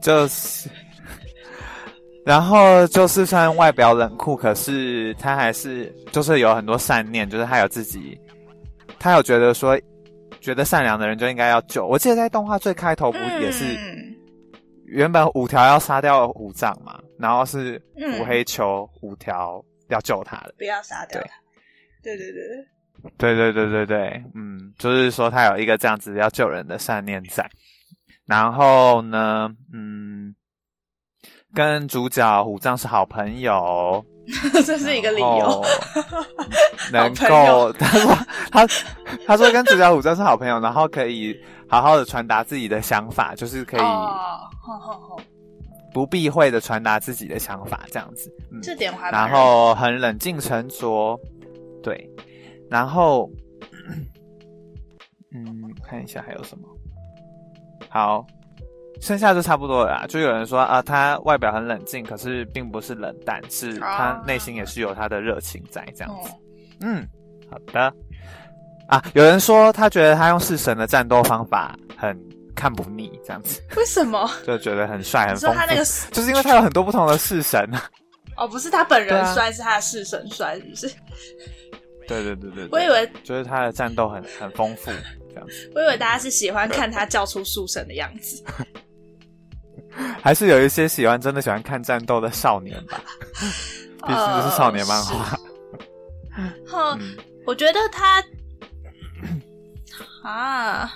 [0.00, 0.68] 就是，
[2.24, 8.18] 然后就是虽然外表冷酷，可是他还是就是有很多善念，就是他有自己，
[8.98, 9.78] 他有觉得说，
[10.40, 11.86] 觉得善良的人就应该要救。
[11.86, 14.06] 我记得在动画最开头不也是、嗯
[14.92, 17.80] 原本五条要杀掉五藏嘛，然后是
[18.18, 20.54] 五黑球五条要救他的。
[20.58, 21.36] 不要杀掉对他。
[22.02, 22.16] 对。
[22.16, 22.66] 对对对，
[23.16, 27.48] 对对对对对，嗯，就是说他有一个这样子要救人的善念在，
[28.26, 30.34] 然后呢，嗯，
[31.54, 34.04] 跟主角虎杖是好朋友，
[34.64, 35.64] 这是一个理由。
[36.92, 38.14] 能够他说
[38.50, 38.66] 他
[39.26, 41.36] 他说跟主角虎真是好朋友，然后可以
[41.68, 43.80] 好好的传达自己的想法，就是可以
[45.92, 51.18] 不避讳的传达自己的想法，这样子，嗯，这点还然后很冷静沉着，
[51.82, 52.08] 对，
[52.70, 53.28] 然后，
[55.34, 56.68] 嗯，看一下还有什么，
[57.88, 58.24] 好，
[59.00, 60.06] 剩下就差不多了啦。
[60.08, 66.28] 就有人说啊，他外表很冷静，可是并不是冷淡，是他内心也是有他的热情在这样子。
[66.28, 66.32] 哦
[66.82, 67.06] 嗯，
[67.50, 67.92] 好的。
[68.88, 72.18] 啊，有人说他觉得他用式神的战斗方法很
[72.54, 74.30] 看不腻，这样子为什么？
[74.46, 75.84] 就觉得很帅很丰富你说他那个。
[76.10, 77.90] 就是因为他有很多不同的式神啊。
[78.36, 80.88] 哦，不是他本人帅，是他的式神帅，是不是？
[82.08, 84.90] 对对对对对我以为就是他的战斗很很丰富，
[85.28, 88.42] 这样子，我以为大家是喜欢看他叫出树神的样子。
[90.22, 93.02] 还是有一些喜欢真的喜欢看战斗的少年吧，
[94.06, 95.38] 毕竟这是少年漫画。
[96.68, 98.22] 哼， 嗯，我觉得他
[100.22, 100.92] 啊，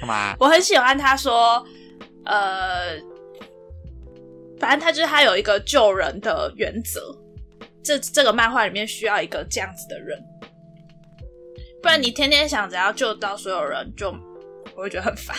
[0.00, 0.34] 干嘛？
[0.40, 1.64] 我很喜欢他说，
[2.24, 2.98] 呃，
[4.58, 7.16] 反正他就是他有一个救人的原则，
[7.84, 10.18] 这这个漫画里面需要一个这样子的人，
[11.82, 14.10] 不然你天天想着要救到所有人，就
[14.76, 15.36] 我会觉得很烦。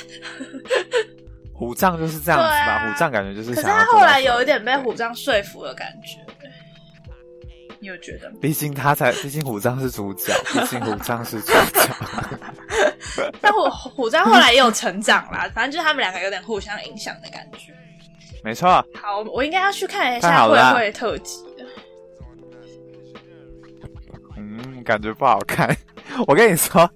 [1.54, 2.74] 虎杖就是这样子吧？
[2.74, 6.20] 啊虎杖感觉就是可是他后来有一点被虎杖说服的感觉，
[7.80, 8.38] 你有觉得吗？
[8.42, 11.90] 毕竟他才，毕竟虎杖是主角， 毕竟虎杖是主角。
[13.42, 17.74] 但虎虎杖后来也有成长啦，反正就是他们两个有点互相影响的感觉。
[18.44, 21.66] 没错，好，我应该要去看一下慧太好了啊慧特辑的。
[24.38, 25.76] 嗯，感觉不好看。
[26.28, 26.90] 我跟你说，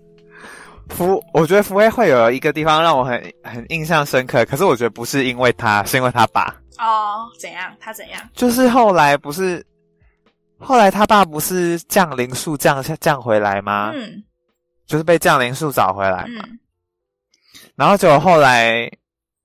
[0.96, 6.56] 福，我觉得福威会有一个地方让我很很印象深刻，可是我觉得不是因为他，是因为他爸。
[6.78, 7.76] 哦，怎样？
[7.80, 8.22] 他怎样？
[8.34, 9.66] 就是后来不是，
[10.60, 13.92] 后来他爸不是降临术降下降回来吗？
[13.94, 14.24] 嗯
[14.88, 16.44] 就是被降临术找回来嘛。
[16.44, 16.60] 嗯，
[17.76, 18.92] 然后结果后来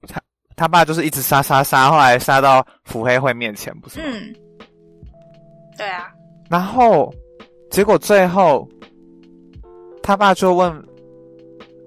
[0.09, 0.20] 他
[0.56, 4.06] 他爸就是一直杀杀杀，后来杀到福黑会面前，不是吗？
[4.09, 4.35] 嗯，
[5.78, 6.11] 对啊，
[6.50, 7.14] 然后
[7.70, 8.68] 结果最后
[10.02, 10.85] 他爸就问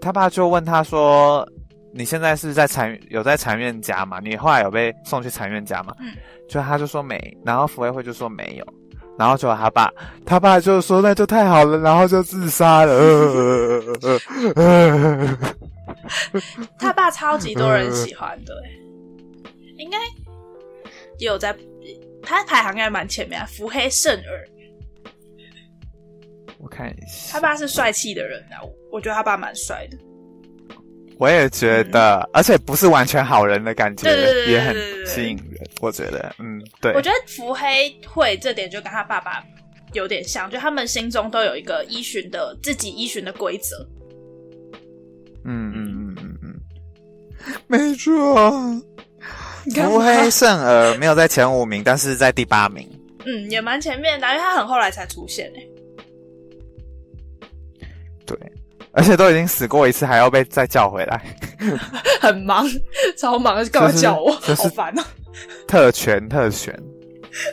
[0.01, 1.47] 他爸就问他说
[1.93, 4.19] ：“你现在是在禅有在禅院家吗？
[4.23, 6.13] 你后来有被送去禅院家吗？”嗯，
[6.49, 8.65] 就他就说没，然后福卫会就说没有，
[9.17, 9.91] 然后就他爸，
[10.25, 13.81] 他爸就说那就太好了，然后就自杀了。
[16.79, 18.69] 他爸超级多人喜欢的、欸，
[19.77, 19.97] 应该
[21.17, 21.53] 也有在
[22.23, 24.58] 他排行应该蛮前面、啊，福黑圣儿，我
[26.79, 29.97] 看一下，他爸是帅气的人啊，我我觉得他爸蛮帅的。
[31.17, 35.69] 我也觉得，而且不是完全好人的感觉，对对对对也很吸引人。
[35.81, 39.43] 我觉得，嗯，对我，觉得福黑会这点就跟他爸爸
[39.91, 43.85] 有点像，就他们心中都有一个依循的自己依循的规则。
[45.43, 46.61] 嗯嗯嗯嗯嗯，
[47.67, 48.51] 没错。
[49.75, 52.89] 福黑圣儿没有在前五名，但是在第八名。
[53.25, 55.69] 嗯，也蛮前面的啊，因为他很后来才出现诶、
[58.37, 58.51] 对，
[58.91, 61.23] 而且都已经死过一次，还要被再叫回来，
[62.21, 62.65] 很忙，
[63.17, 64.35] 超忙，干嘛就是叫我？
[64.41, 65.03] 就是好烦哦、
[65.67, 66.77] 特权特权。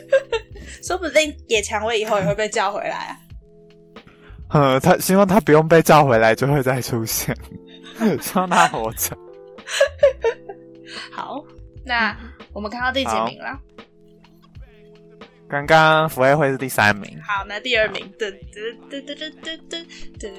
[0.83, 3.17] 说不定野蔷薇以后也会被叫回来啊。
[4.49, 7.35] 呃，他希望他不用被叫回来就会再出现，
[8.21, 9.17] 希望他活着。
[11.11, 11.43] 好，
[11.85, 12.15] 那
[12.53, 13.59] 我们看到第几名了？
[15.49, 19.85] 刚刚福威会是第三名，好，那第二名，噔噔噔噔噔噔
[20.19, 20.33] 噔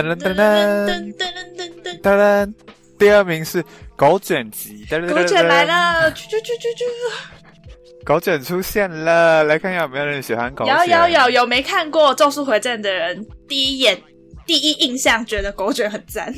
[0.00, 2.52] 噔噔噔噔噔噔噔噔，当然，
[2.98, 10.74] 第二名是狗卷集，狗卷来，了，啾啾啾啾啾，狗卷出现了，来看看有没有人喜欢狗卷。
[10.74, 14.02] 有有有有没看过《咒术回战》的人，第一眼
[14.46, 16.34] 第一印象觉得狗卷很赞，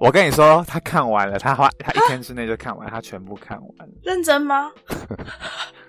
[0.00, 4.72] 我跟你说，他看完了，他花他一天之内就看完，他全部看完了，认真吗？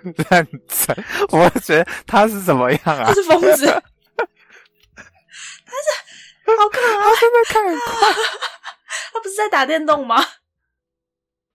[0.04, 1.06] 认真。
[1.30, 3.14] 我觉得他是怎么样啊他？
[3.14, 3.74] 是疯子，他
[5.78, 5.88] 是
[6.58, 8.10] 好可爱，他真的看很快，
[9.14, 10.22] 他不是在打电动吗？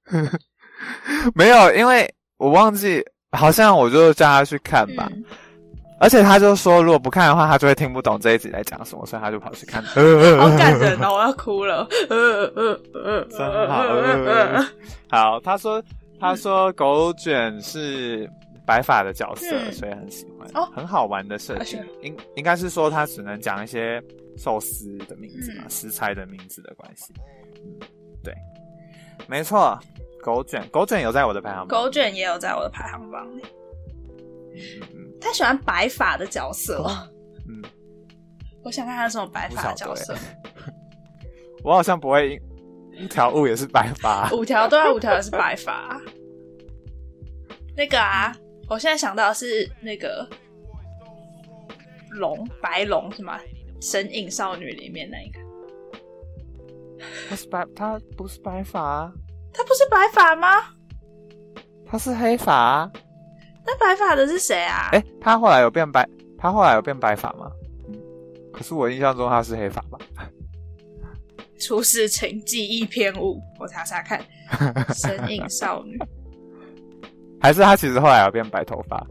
[1.34, 5.06] 没有，因为我忘记，好像我就叫他去看吧。
[5.12, 5.24] 嗯，
[5.98, 9.82] 而且他就说，如果不看的话，他就会听不懂这一集在讲什么，所以他就跑去看。
[9.82, 12.16] 好感人哦，我要哭了，呃
[12.54, 13.82] 呃呃，真好。
[13.82, 14.66] 呃
[15.08, 15.82] 好，他说
[16.20, 18.28] 他说狗卷是
[18.66, 21.88] 白发的角色，嗯所以很喜欢，哦很好玩的设啊定是。
[22.02, 24.02] 应应该是说他只能讲一些
[24.36, 27.14] 寿司的名字嘛，嗯食材的名字的关系。
[27.64, 27.88] 嗯，
[28.22, 28.34] 对，
[29.26, 29.78] 没错。
[30.22, 31.68] 狗卷，狗卷有在我的排行榜。
[31.68, 33.42] 狗卷也有在我的排行榜里。
[35.20, 36.84] 他喜欢白发的角色，
[37.48, 37.62] 嗯，
[38.62, 40.14] 我想看他什么白发的角色。
[41.64, 42.40] 我好像不会
[42.96, 44.30] 一一条悟也是白发。
[44.32, 46.00] 五条对啊，五条也是白发。
[47.76, 48.32] 那个啊，
[48.68, 50.28] 我现在想到的是那个
[52.10, 53.38] 龙，白龙是吗？
[53.80, 55.40] 《神隐少女》里面那一个，
[57.28, 59.12] 他是白，他不是白发啊，
[59.52, 60.48] 他不是白发吗？
[61.84, 62.92] 他是黑发啊。
[63.66, 64.90] 那白发的是谁啊？
[64.92, 67.50] 哎、他后来有变白，他后来有变白发吗？
[67.88, 67.98] 嗯，
[68.52, 69.98] 可是我印象中他是黑发吧？
[71.58, 74.22] 出事情记忆偏误，我查查看，
[74.94, 75.96] 《神隐少女
[77.40, 79.04] 》《还是他其实后来有变白头发？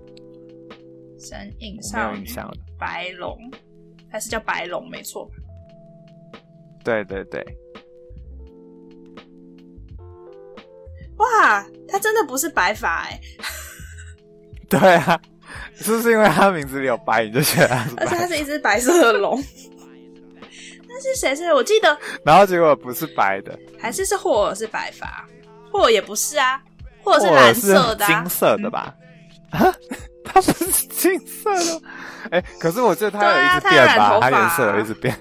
[1.19, 2.25] 神隐少女。
[2.77, 3.35] 白龙，
[4.11, 5.27] 还是叫白龙没错。
[6.83, 7.43] 对对对，
[11.17, 13.19] 哇，他真的不是白发哎、
[14.69, 15.19] 对啊，
[15.75, 18.27] 是不是因为他名字里有白，你就觉得而且它？
[18.27, 19.41] 是一只白色的龙。
[20.87, 21.53] 那是谁是？
[21.53, 25.27] 我记得然后结果不是白的，还是是霍尔是白发，
[25.71, 26.61] 霍尔也不是啊，
[27.03, 28.95] 霍尔是蓝色的、啊，金色的吧？
[29.51, 29.59] 啊，
[30.23, 31.81] 他不是金色的吗？
[32.31, 35.15] 哎、可是我记得他有一直对啊他有变吧，染头颜色有一直变。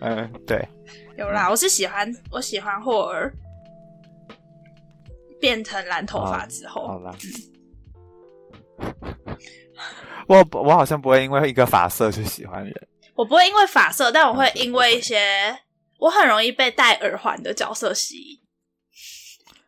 [0.00, 0.68] 嗯，对，
[1.16, 3.32] 有啦，我是喜欢我喜欢霍尔
[5.40, 7.14] 变成蓝头发之后，好啦。
[10.28, 12.88] 我我好像不会因为一个发色去喜欢人。
[13.14, 15.56] 我不会因为发色，但我会因为一些
[15.98, 18.38] 我很容易被戴耳环的角色吸引，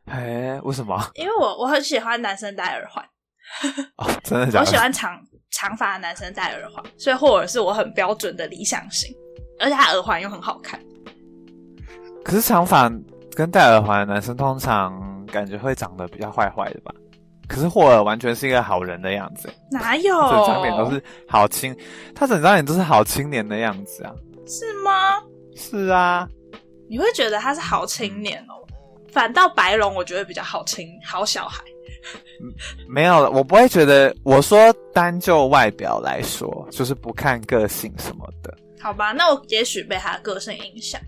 [0.04, 1.10] 哎，为什么？
[1.14, 3.02] 因为我我很喜欢男生戴耳环，
[3.96, 4.60] 哦，真的假的？
[4.60, 5.18] 我喜欢长
[5.50, 9.10] 长发的男生戴耳环，所以霍尔是我很标准的理想型，
[9.58, 10.78] 而且他耳环又很好看。
[12.22, 12.90] 可是长发
[13.34, 16.92] 跟戴耳环的男生通常感觉会长得比较坏坏的吧？
[17.48, 20.14] 可是霍尔完全是一个好人的样子，哪有？
[20.30, 21.74] 整张脸都是好青，
[22.14, 24.12] 他整张脸都是好青年的样子啊。
[24.46, 25.20] 是吗？
[25.56, 26.28] 是啊，
[26.88, 28.54] 你会觉得他是好青年哦，
[29.10, 31.64] 反倒白龙我觉得比较好青好小孩。
[32.88, 34.14] 没有，我不会觉得。
[34.22, 38.54] 我说单就外表来说，就是不看个性什么的。
[38.80, 41.00] 好吧，那我也许被他的个性影响。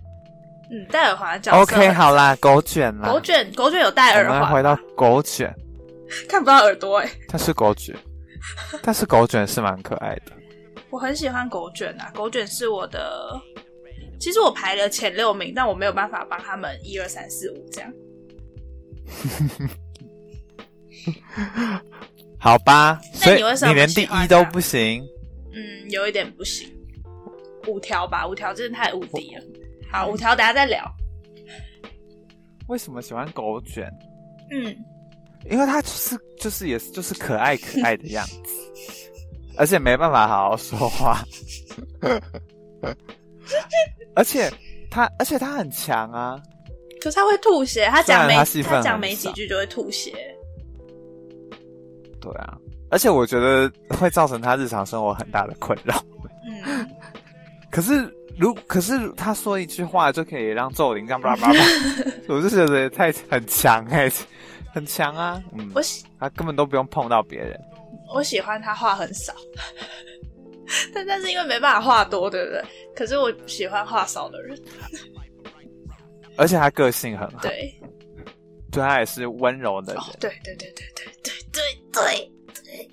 [0.73, 1.41] 嗯，戴耳环。
[1.53, 3.09] OK，好啦，狗卷啦。
[3.09, 4.45] 狗卷，狗卷有戴耳环我。
[4.45, 5.55] 们回到狗卷，
[6.29, 7.97] 看不到耳朵哎、它是狗卷，
[8.83, 10.33] 但是狗卷是蛮可爱的。
[10.91, 13.41] 我很喜欢狗卷啊，狗卷是我的，
[14.19, 17.93] 其实我排了前六名，但我没有办法帮他们一二三四五这样。
[22.39, 25.03] 好吧，所以你为什么你连第一都不行。
[25.53, 26.69] 嗯，有一点不行，
[27.67, 29.43] 五条吧，五条真的太无敌了。
[29.91, 30.85] 好，五条等下再聊。
[32.69, 33.91] 为什么喜欢狗卷？
[34.53, 34.77] 嗯，
[35.49, 38.35] 因为他就是就是也是就是可爱可爱的样子，
[39.57, 41.25] 而且没办法好好说话，
[44.15, 44.51] 而且
[44.91, 46.41] 他而且他很强啊，
[47.01, 50.13] 可是他会吐血，他讲没他讲没几句就会吐血。
[52.21, 52.57] 对啊，
[52.91, 56.03] 而且我觉得会造成他日常生活很大的困扰。
[56.65, 56.87] 嗯，
[57.71, 61.59] 可是如可是他说一句话就可以让咒灵这样叭叭叭，
[62.29, 64.11] 我就觉得太很强哎、
[64.73, 65.71] 很强啊，嗯。
[65.75, 67.59] 我，喜他根本都不用碰到别人。
[68.15, 69.33] 我喜欢他话很少，
[70.93, 72.63] 但但是因为没办法话多，对不对？
[72.95, 74.61] 可是我喜欢话少的人，
[76.37, 77.73] 而且他个性很好，对，
[78.73, 80.03] 对他也是温柔的人。
[80.03, 81.63] 哦，对对对对对对对
[81.93, 82.33] 对
[82.65, 82.91] 对，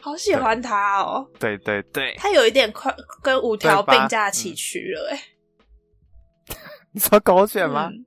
[0.00, 1.24] 好喜欢他哦。
[1.38, 6.56] 对对对，他有一点快跟五条并驾齐驱了、哎、
[6.90, 7.88] 你说狗血吗？
[7.92, 8.04] 嗯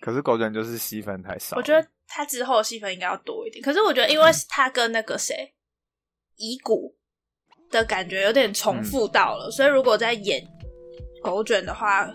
[0.00, 1.56] 可是狗卷就是戏份太少。
[1.56, 3.62] 我觉得他之后的戏份应该要多一点。
[3.62, 5.54] 可是我觉得，因为他跟那个谁
[6.36, 6.96] 乙骨
[7.70, 10.46] 的感觉有点重复到了，所以如果在演
[11.22, 12.10] 狗卷的话，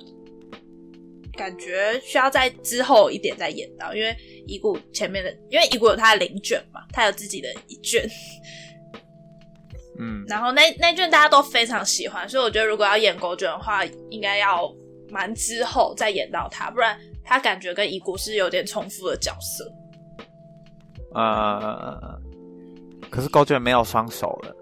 [1.35, 4.15] 感觉需要在之后一点再演到，因为
[4.47, 8.07] 乙骨前面的，因为乙骨有他的零卷嘛，他有自己的一卷，
[9.99, 14.71] 嗯，然后那那卷大家都非常喜欢，所以我觉得如果要演狗卷的话，应该要
[15.09, 19.71] 蛮之后再演到他，不然他感觉跟乙骨是有点重复的角色。
[21.15, 22.19] 呃，
[23.09, 24.55] 可是狗卷没有双手了，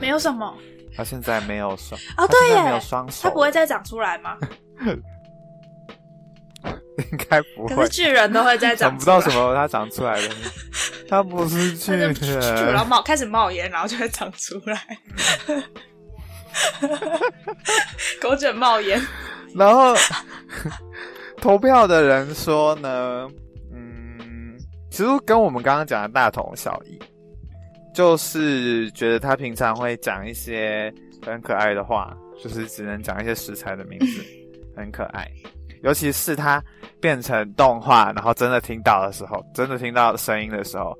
[0.00, 0.56] 没有什么。
[0.96, 4.36] 他现在没有双哦，对耶没有耶，双手，他不会再长出来吗？
[7.12, 7.76] 应该不会。
[7.76, 10.28] 可是，巨人都会再想长出来，不到什么他长出来的，
[11.08, 14.98] 他不是巨他就噗噗噗然后，冒开始冒烟，然后就会长出来。
[18.20, 19.00] 狗卷冒烟，
[19.54, 19.94] 然后
[21.40, 23.28] 投票的人说呢，
[23.72, 24.56] 嗯，
[24.90, 26.98] 其实跟我们刚刚讲的大同小异，
[27.94, 30.92] 就是觉得他平常会讲一些
[31.24, 34.22] 很可爱的话，就是只能讲一些食材的名字，
[34.76, 35.26] 很可爱。
[35.82, 36.62] 尤其是他
[37.00, 40.92] 变成动画，然后真的听到的时候，真的听到声音的时候，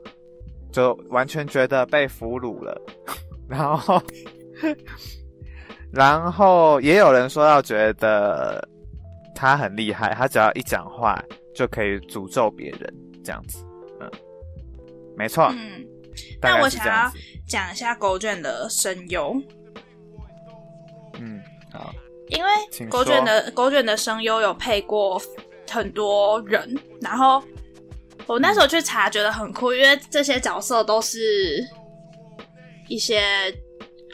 [0.70, 2.80] 就完全觉得被俘虏了。
[3.48, 4.00] 然后，
[5.90, 8.66] 然后也有人说要觉得
[9.38, 11.22] 他很厉害，他只要一讲话
[11.54, 13.64] 就可以诅咒别人，这样子。
[14.00, 14.10] 嗯，
[15.16, 15.86] 没错，嗯，
[16.42, 17.08] 那我想要。
[17.46, 19.34] 讲一下狗卷的声优，
[21.18, 21.40] 嗯，
[21.72, 21.94] 好，
[22.26, 25.18] 因为狗卷的狗卷的声优有配过
[25.70, 27.42] 很多人，然后
[28.26, 31.66] 我那时候去查，觉得很酷，因为这些角色都是
[32.86, 33.22] 一些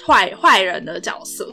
[0.07, 1.53] 坏坏人的角色。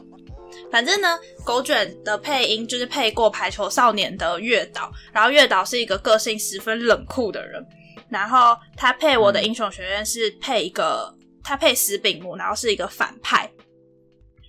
[0.71, 7.61] 反正呢，狗卷的配音就是配过《排球少年》的月岛，然后月岛是一个个性十分冷酷的人，
[8.09, 11.13] 然后他配我的英雄学院是配一个，
[11.43, 13.51] 他配石饼木，然后是一个反派，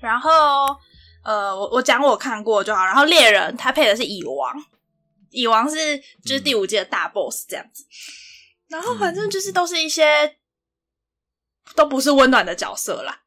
[0.01, 0.31] 然后
[1.25, 2.85] 呃，我我讲我看过就好。
[2.85, 4.55] 然后猎人他配的是蚁王，
[5.31, 7.85] 蚁王是就是第五季的大 boss 这样子。
[8.69, 10.37] 然后反正就是都是一些
[11.75, 13.21] 都不是温暖的角色啦。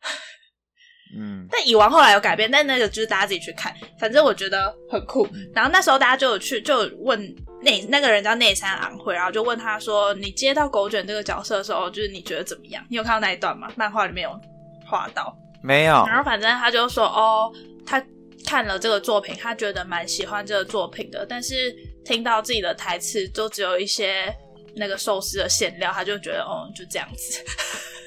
[1.18, 3.74] 嗯但蚁王后来有改变，但那个就是大家自己去看。
[4.00, 5.28] 反正我觉得很酷。
[5.54, 12.84] 然后那时候大家就有去就问那那个人叫内山昂辉，然后就问他说：“你接到狗卷这个角色的时候，就是你觉得怎么样？
[12.90, 13.68] 你有看到那一段吗？
[13.76, 14.40] 漫画里面有
[14.86, 17.52] 画到。”没有，然后反正他就说哦，
[17.86, 18.04] 他
[18.46, 24.32] 看了这个作品，他觉得蛮喜欢这个作品的，但是听到自己的台词都只有一些
[24.76, 27.44] 那个寿司的馅料，他就觉得哦，就这样子，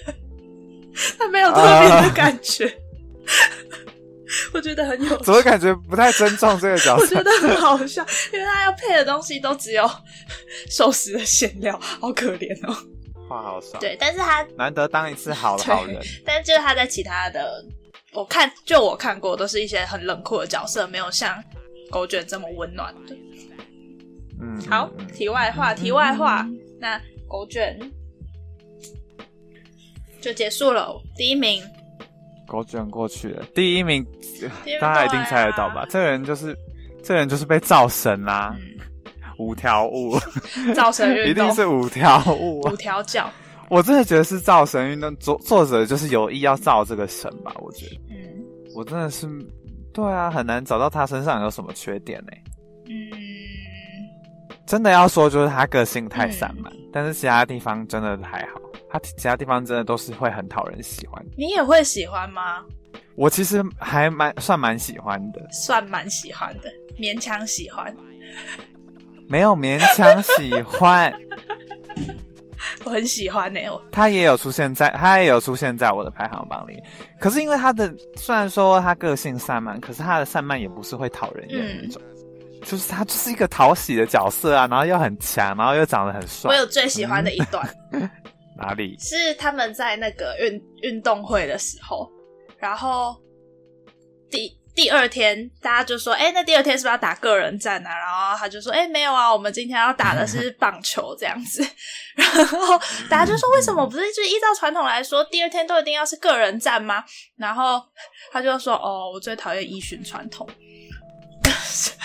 [1.18, 2.72] 他没有特别的感觉。
[4.52, 7.14] 我觉得很有趣怎么感觉不太尊重这个角色我色？
[7.16, 9.88] 觉得很好笑，因为他要配的东西都只有
[10.70, 12.76] 寿司的馅料，好可怜哦。
[13.28, 16.00] 话好少，对，但是他难得当一次好的好人。
[16.24, 17.64] 但就是他在其他的，
[18.12, 21.42] 我看就我看过，都是一些很冷酷的角色，没有像
[21.90, 23.16] 狗卷这么温暖的。
[24.40, 26.46] 嗯，好题外话，题外话，
[26.80, 26.98] 那
[27.28, 27.78] 狗卷
[30.20, 30.98] 就结束了。
[31.16, 31.62] 第一名，
[32.48, 34.04] 狗卷过去了，第一名
[34.64, 35.82] 名大家一定猜得到吧？
[35.82, 36.56] 啊这个人就是
[37.02, 38.64] 这人就是被造神啦、嗯，
[39.38, 40.18] 五条悟，
[40.74, 42.76] 造神运动一定是五条悟啊五！
[42.76, 43.30] 条教。
[43.68, 47.52] 我真的觉得是造神运动作作者就是有意要造这个神吧？
[47.58, 48.16] 我觉得嗯
[48.74, 49.28] 我真的是
[49.92, 52.32] 对啊，很难找到他身上有什么缺点呢、
[52.86, 53.10] 嗯，
[54.68, 58.60] 真的要说，就是他个性太散漫，嗯但是其他地方真的还好。
[58.90, 61.24] 他其他地方真的都是会很讨人喜欢。
[61.38, 62.62] 你也会喜欢吗？
[63.14, 67.94] 我其实还蛮算蛮喜欢的，算蛮喜欢的，勉强喜欢。
[69.26, 71.12] 没有勉强喜欢。
[72.84, 76.78] 我很喜欢呢、我他也有出现在，他也有出现在我的排行榜里。
[77.18, 82.02] 可是因为他的虽然说他个性散漫，可是他的散漫也不是会讨人厌的那种，
[82.64, 86.54] 就是他就是一个讨喜的角色啊，然后又很强，然后又长得很帅我。
[86.54, 87.66] 有最喜欢的一段，
[88.56, 88.96] 哪里？
[88.98, 92.10] 是他们在那个运运动会的时候，
[92.58, 93.16] 然后
[94.30, 101.66] 第第二天大家就说：“哎、那第二天是不是要打个人战啊？”然后他就说：“哎、没有啊，我们今天要打的是棒球这样子。
[102.14, 102.78] ”然后
[103.08, 107.02] 大家就说：“为什么不是就依照传统来说，第二天都一定要是个人战吗？”
[107.36, 107.82] 然后
[108.30, 110.48] 他就说：“哦，我最讨厌依循传统。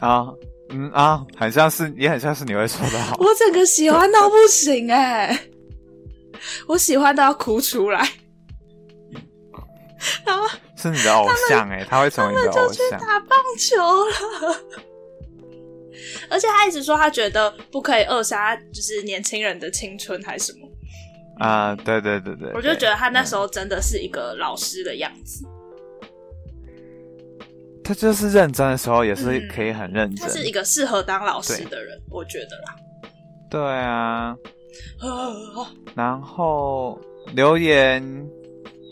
[0.00, 0.26] 啊，
[0.70, 3.16] 嗯啊，很像是，也很像是你会说的好。
[3.18, 5.38] 我整个喜欢到不行哎、
[6.66, 8.08] 我喜欢到要哭出来。
[10.24, 12.98] 然 后是你的偶像哎、他会成为你的偶就去像。
[12.98, 14.56] 打棒球了。
[16.30, 20.66] 而且他一直说他觉得不可以扼杀，就是年轻人的青春还是什么。
[21.38, 25.44] 啊、对对对对，我就觉得他那时候、候真的是一个老师的样子，
[27.90, 30.24] 他就是认真的时候也是嗯可以很认真。
[30.24, 32.76] 他是一个适合当老师的人，我觉得啦。
[33.50, 34.28] 对啊，
[35.00, 35.66] 啊
[35.96, 36.96] 然后
[37.34, 38.00] 留言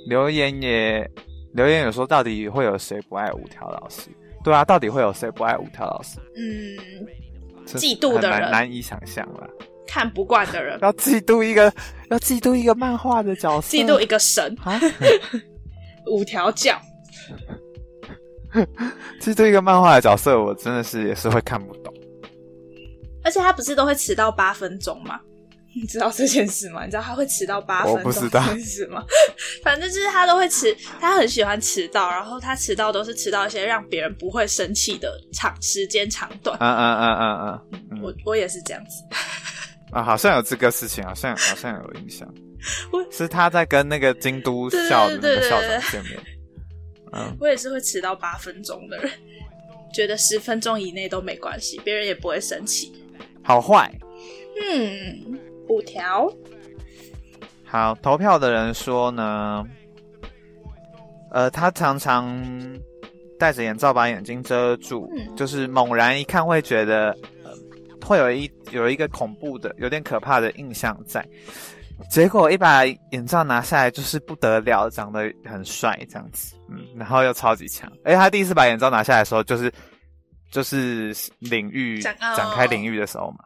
[0.09, 1.09] 留言也
[1.53, 4.11] 留言有说到底会有谁不爱五条老师？
[4.43, 6.19] 对啊，到底会有谁不爱五条老师？
[6.35, 6.77] 嗯，
[7.67, 9.49] 嫉妒的人难以想象了。
[9.87, 11.73] 看不惯的人，要嫉妒一个，
[12.11, 14.81] 要嫉妒一个漫画的角色，嫉妒一个神，啊，
[16.11, 16.77] 五条教。
[19.21, 21.93] 嫉妒一个漫画的角色，我真的是也是会看不懂。
[23.25, 25.21] 而且他不是都会迟到八分钟吗？
[25.79, 26.85] 你知道这件事吗？
[26.85, 29.05] 你知道他会迟到八分钟我不知道这件事吗？
[29.63, 36.57] 反正就是他都会迟，他很喜欢迟到，然后他迟到都是迟到一些让别人不会生气的长时间长短。
[36.59, 39.05] 嗯嗯嗯嗯嗯嗯我我也是这样子，
[39.93, 42.27] 啊，好像有这个事情，好像好像有印象，
[43.13, 46.19] 是他在跟那个京都对对校的那对对个校对长见面。
[47.13, 49.11] 嗯，我也是会迟到八分钟的人，
[49.93, 52.93] 觉得十分钟以内都没关系，别人也不会生气。
[53.43, 53.93] 好坏。
[54.61, 55.39] 嗯，
[55.69, 56.29] 五条，
[57.65, 59.65] 好，投票的人说呢，
[61.31, 62.43] 呃，他常常
[63.39, 67.53] 戴着眼罩把眼睛遮住，嗯就是猛然一看会觉得，呃，
[68.05, 71.25] 会有一有一个恐怖的、有点可怕的印象在。
[72.11, 77.91] 结果一把眼罩拿下来，就是不得了，长得很帅这样子，嗯，然后又超级强。
[78.05, 79.73] 而且他第一次把眼罩拿下来的时候，就是
[80.51, 82.17] 就是领域展
[82.55, 83.45] 开领域的时候嘛，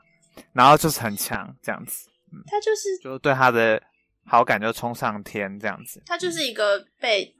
[0.52, 2.08] 然后就是很强这样子。
[2.46, 3.82] 他就是就对他的
[4.24, 6.02] 好感就冲上天这样子。
[6.06, 7.34] 他就是一个被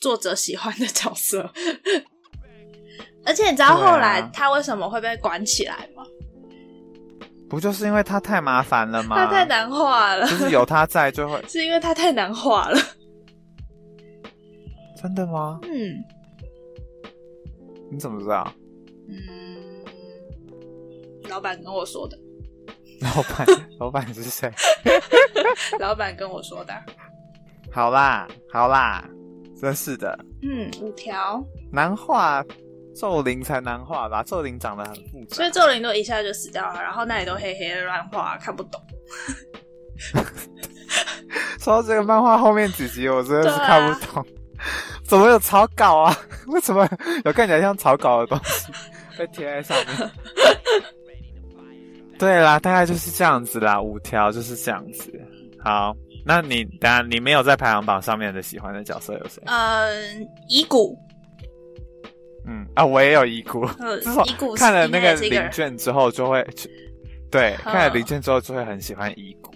[0.00, 1.52] 作者喜欢的角色。
[3.26, 6.02] 而且你知道后来他为什么会被关起来吗？
[7.48, 9.16] 不就是因为他太麻烦了吗？
[9.16, 12.78] 他太，难画了，就是有他在就会 是因为他太难画了。
[15.00, 15.60] 真的吗？
[15.62, 16.02] 嗯
[17.90, 18.46] 你怎么知道？
[19.08, 19.16] 嗯，
[21.28, 22.18] 老板跟我说的，
[23.00, 23.46] 老板，
[23.78, 24.52] 老板是谁？
[25.80, 26.74] 老板跟我说的。
[27.72, 29.08] 好啦，好啦，
[29.58, 31.42] 真是的，嗯，五条，
[31.72, 32.44] 难画，
[32.98, 34.22] 咒灵才难画吧？
[34.24, 38.80] 咒灵长得很复杂，所以咒灵都一下就死掉了，然后那里都黑黑的乱画，看不懂。
[41.60, 44.26] 说到这个漫画后面几集，我真的是看不懂，
[45.04, 46.16] 怎么有草稿啊？
[46.48, 46.88] 为什么
[47.24, 48.72] 有看起来像草稿的东西
[49.18, 50.10] 被贴在上面？
[52.18, 55.12] 对啦，大概就是这样子啦，五条就是这样子。
[55.62, 55.94] 好，
[56.24, 59.42] 那你当然你没有在排行榜上面的喜欢的角色有谁？
[59.46, 60.98] 嗯，遗骨，
[62.48, 62.66] 嗯。
[62.74, 66.44] 啊，我也有遗骨，呃至少遗骨是看了那个领卷之后就会，
[67.30, 69.52] 对，嗯看了领卷之后就会很喜欢遗骨。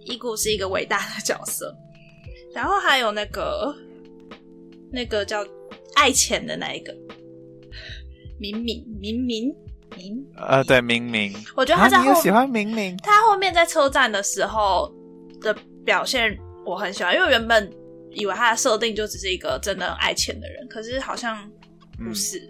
[0.00, 1.74] 遗骨是一个伟大的角色，
[2.54, 3.74] 然后还有那个
[4.90, 5.44] 那个叫
[5.96, 6.94] 爱钱的那一个。
[8.40, 9.52] 明明明明
[9.96, 14.88] 明，呃，对，明明，我觉得他在后啊你喜欢明明，他后面在车站的时候
[15.40, 15.52] 的
[15.84, 17.68] 表现我很喜欢，因为原本
[18.12, 21.36] 以为他的设定就只是一个真的爱钱的人，可是好像
[22.04, 22.48] 不是。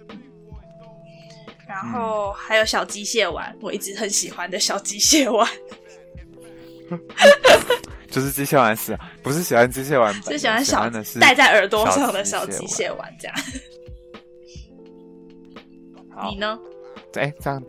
[1.67, 5.47] 然后还有小机械丸，我一直很喜欢的小机械丸，
[8.11, 13.37] 就是机械丸是啊，不是喜欢机械丸本，是喜欢小的是戴在耳朵上的小小机械丸这样。
[16.31, 16.59] 你呢？
[17.15, 17.63] 哎，这样，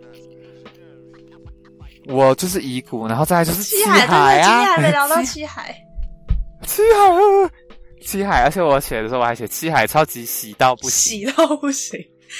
[2.07, 5.75] 我就是遗骨，然后再来就是七海，海对对，今天啊，还没聊到七 七海。
[6.65, 7.51] 七海啊，
[8.01, 11.99] 七海，而且我写的时候我还写七海超级喜到不行，洗到不行，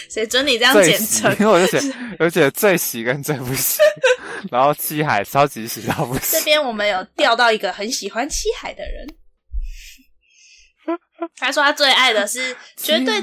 [0.10, 1.36] 谁准你这样简称？
[1.39, 3.80] 因为 我就写，我就写最喜跟最不喜，
[4.51, 6.22] 然后七海超级喜到不行。
[6.32, 9.07] 这行，边我们有钓到一个很喜欢七海的人，
[11.38, 13.22] 他说他最爱的是绝对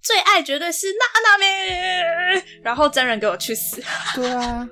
[0.00, 3.82] 最爱绝对是娜娜妹，然后真人给我去死！
[4.14, 4.68] 对啊，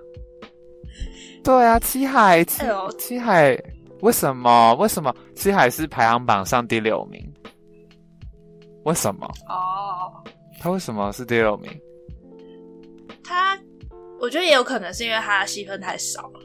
[1.45, 2.97] 对啊，七海，七哎呦。
[2.99, 3.57] 七海，
[4.03, 4.75] 为什么？
[4.77, 7.21] 为什么七海是排行榜上第六名？
[8.85, 9.27] 为什么？
[9.49, 10.25] 哦，
[10.59, 11.71] 他为什么是第六名？
[13.23, 13.59] 他
[14.21, 16.41] 我觉得也有可能是因为他的戏份太少了。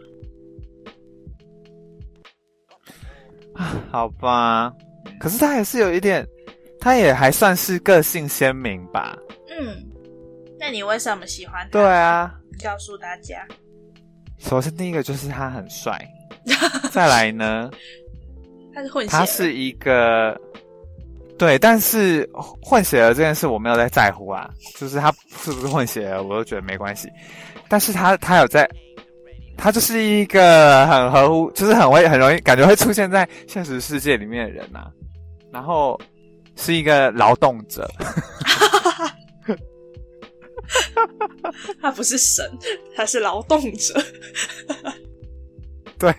[3.90, 4.74] 好吧，
[5.20, 6.28] 可是他还是有一点，
[6.80, 9.18] 他也还算是个性鲜明吧？
[9.50, 9.82] 嗯，
[10.60, 11.70] 那你为什么喜欢他？
[11.72, 13.48] 对，啊，告诉大家。
[14.40, 16.00] 首先第一个就是他很帅，
[16.92, 17.70] 再来呢，
[18.74, 20.40] 他是混血儿，他是一个
[21.38, 22.30] 对，但是
[22.62, 25.12] 混血儿这件事我没有在在乎啊，就是他
[25.44, 27.10] 是不是混血儿，我都觉得没关系。
[27.68, 28.70] 但是他他有在，
[29.58, 34.92] 他就是一个很合乎，就是很会很容易感觉会出现在现实世界里面的人呐、
[35.52, 36.00] 然后
[36.56, 37.90] 是一个劳动者，
[41.82, 42.50] 他不是神，
[42.96, 43.94] 他是劳动者。
[45.98, 46.14] 对，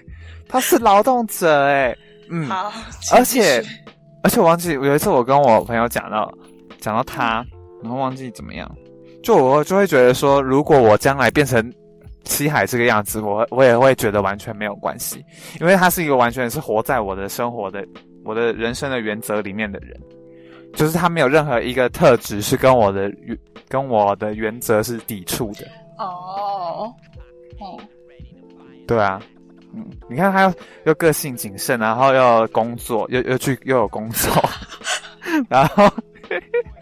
[0.48, 1.96] 他是劳动者哎，
[2.30, 2.72] 嗯，好，
[3.12, 3.62] 而且
[4.22, 6.32] 而且我忘记有一次我跟我朋友讲到
[6.80, 7.44] 讲到他，
[7.82, 8.70] 然后忘记怎么样，
[9.22, 11.72] 就我就会觉得说，如果我将来变成
[12.24, 15.24] 西海这个样子，我我也会觉得完全没有关系，
[15.60, 17.86] 因为他是一个完全是活在我的生活的
[18.24, 20.00] 我的人生的原则里面的人，
[20.76, 23.36] 就是他没有任何一个特质是跟我的原
[23.68, 25.66] 跟我的原则是抵触的，
[25.98, 26.94] 哦，
[27.58, 27.80] 哦，
[28.86, 29.20] 对啊。
[29.74, 30.54] 嗯，你看他又
[30.84, 34.32] 又个性谨慎，然后又工作，又又去又有工作，
[35.50, 35.84] 然后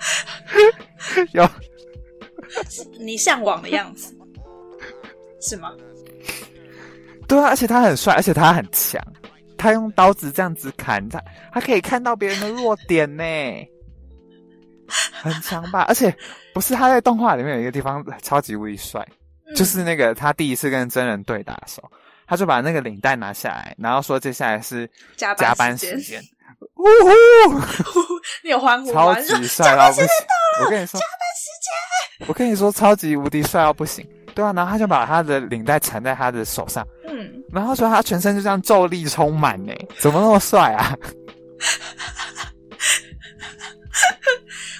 [1.33, 1.49] 又
[3.01, 4.17] 你向往的样子
[5.41, 5.73] 是吗？
[7.27, 9.03] 对啊，而且他很帅，而且他很强，
[9.57, 11.21] 他用刀子这样子砍，他
[11.53, 13.25] 他可以看到别人的弱点呢，
[15.23, 15.83] 很强吧？
[15.89, 16.15] 而且
[16.53, 19.07] 不是他在动画里面有一个地方超级无敌帅，
[19.47, 21.91] 嗯就是那个他第一次跟真人对打的时候，
[22.27, 26.23] 他就把那个领带拿下来，然后说接下来是加加班时间班时间，
[26.77, 27.11] 呜呼！
[28.45, 30.07] 你有欢呼超级帅到不行！
[30.65, 31.01] 我跟你说，
[32.27, 34.07] 我跟你说，超级无敌帅到不行。
[34.35, 40.97] 对啊，然后他就把他的领带缠在他的手上，嗯，然后说他全身就这样咒力充满呢，怎么那么帅啊？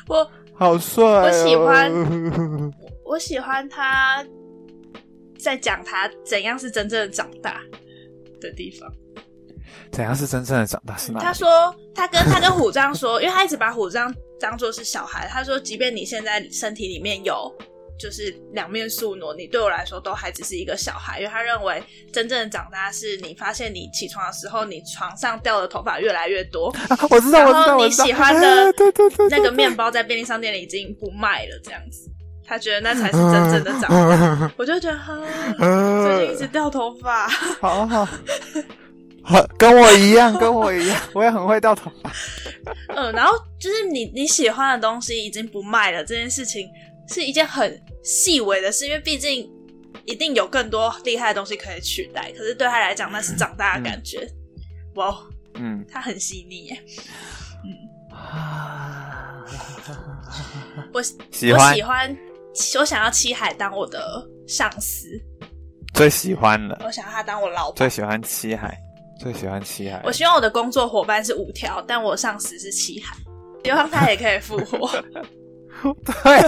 [0.09, 1.23] 我好帅、哦！
[1.25, 1.93] 我喜欢
[3.05, 4.25] 我喜欢他
[5.39, 7.61] 在讲他怎样是真正的长大
[8.41, 8.91] 的地方。
[9.91, 11.25] 怎样是真正的长大是哪里？
[11.25, 17.53] 他说他跟他跟虎杖说，因为他一直把虎杖当做是小孩，他说即便你现在身体里面有
[17.99, 21.83] 就是两面宿傩，你对我来说都还只是一个小孩，因为他认为
[22.13, 28.05] 真正的长大是你发现你起床的时候，你床上掉的头发越来越多，啊我知道，我知道，然后你我知道。
[28.05, 28.75] 喜欢的
[29.31, 32.11] 那个面包在便利商店里已经不卖了，这样子，
[32.45, 34.53] 他觉得那才是真正的长大。
[34.57, 35.17] 我就觉得，哈，
[36.05, 38.05] 最近一直掉头发，好好
[39.23, 42.11] 好，跟我一样，跟我一样，我也很会掉头发。
[42.95, 46.69] 嗯，然后就是你你喜欢的东西已经不卖了，这件事情
[47.09, 49.51] 是一件很细微的事，因为毕竟
[50.05, 52.33] 一定有更多厉害的东西可以取代。
[52.33, 54.27] 可是对他来讲，那是长大的感觉。
[54.95, 55.19] 哇、哦，
[55.55, 56.85] 嗯，他很细腻耶。
[58.11, 59.45] 啊
[60.93, 62.17] 我 我喜欢喜欢，
[62.79, 65.09] 我想要七海当我的上司，
[65.93, 67.91] 最喜欢了，我想要他当我老板最。
[67.91, 68.79] 喜欢七海，
[69.21, 70.01] 最喜欢七海。
[70.05, 73.17] 我希望我的工作伙伴是五条，但我上司是七海，
[73.65, 74.89] 希望他也可以复活。
[76.05, 76.43] 对，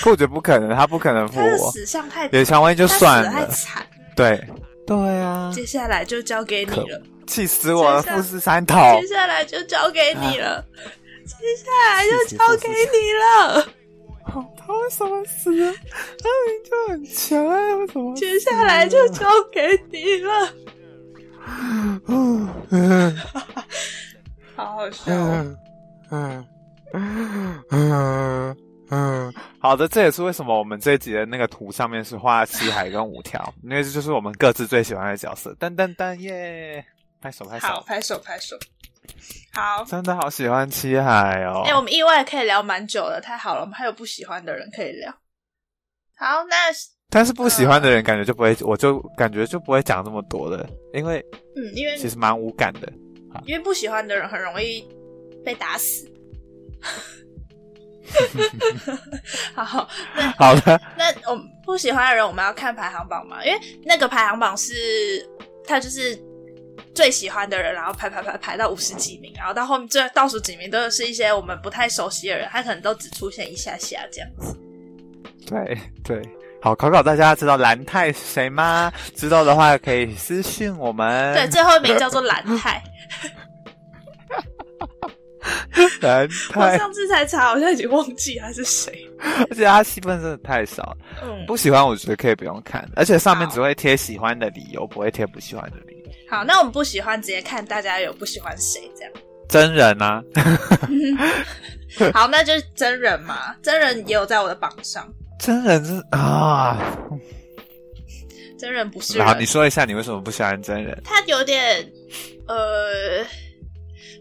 [0.00, 1.70] 可我觉得不可能，他不可能复他的活。
[1.72, 4.48] 死相太，野蔷薇就算得太了，惨，对
[4.86, 7.00] 对啊，接下来就交给你了。
[7.26, 8.76] 气死我了，接下富士山头。
[9.00, 10.64] 接下来就交给你了，
[11.26, 13.68] 接下来就交给你了，
[14.24, 15.72] 他为什么死了？
[15.72, 18.14] 他明明就很强啊，为什么？
[18.16, 20.52] 接下来就交给你了，
[22.06, 23.16] 嗯嗯
[24.56, 25.56] 好好笑哦。
[26.10, 26.46] 嗯
[26.94, 28.56] 嗯嗯
[28.90, 35.54] 嗯，好的，这也是为什么我们这一集的那个图上面是画七海跟五条， 因为这就是我们各自最喜欢的角色。
[35.60, 36.84] 噔噔噔耶！
[37.20, 38.56] 拍手拍手，好，拍手拍手。
[39.52, 41.62] 好，真的好喜欢七海哦！
[41.66, 45.10] 哎、我们意外可以聊蛮久了，太好了，我们还有不喜欢的人可以聊。
[46.16, 46.56] 好，那
[47.10, 51.24] 但是不喜欢的人感觉就不会，我就感觉就不会讲这么多的，因为
[51.56, 52.92] 嗯，因为其实蛮无感的。
[53.46, 54.86] 因为不喜欢的人很容易
[55.44, 56.06] 被打死。
[59.54, 59.88] 好，
[60.36, 63.44] 好的，那我们不喜欢的人，我们要看排行榜嘛？
[63.44, 64.74] 因为那个排行榜是，
[65.66, 66.18] 他就是
[66.94, 74.56] 最喜欢的人，然后排排排排到五十几名，然后到后面最倒数几名都是一些我们不太熟悉的人，他可能都只出现一下下这样子。
[75.46, 76.22] 对对，
[76.62, 78.92] 好，考考大家，知道蓝泰是谁吗？
[79.14, 81.34] 知道的话可以私信我们。
[81.34, 82.82] 对，最后一名叫做蓝泰。
[86.00, 88.92] 蓝我，上次才查，好像已经忘记他是谁。
[89.50, 96.12] 而且他戏份真的太少了，嗯，不喜欢我觉得可以不用看，而且上面只会贴喜欢的理由，不会贴不喜欢的理由。
[96.30, 99.12] 好，那我们不喜欢，直接看大家有不喜欢谁这样。
[99.48, 100.22] 真人啊，
[102.12, 105.08] 好，那就是真人嘛，真人也有在我的榜上。
[105.38, 106.78] 真人是啊。
[108.58, 111.00] 真人不是然后你人，说一下你为什么不喜欢真人？
[111.04, 111.76] 他有点
[112.48, 113.24] 呃，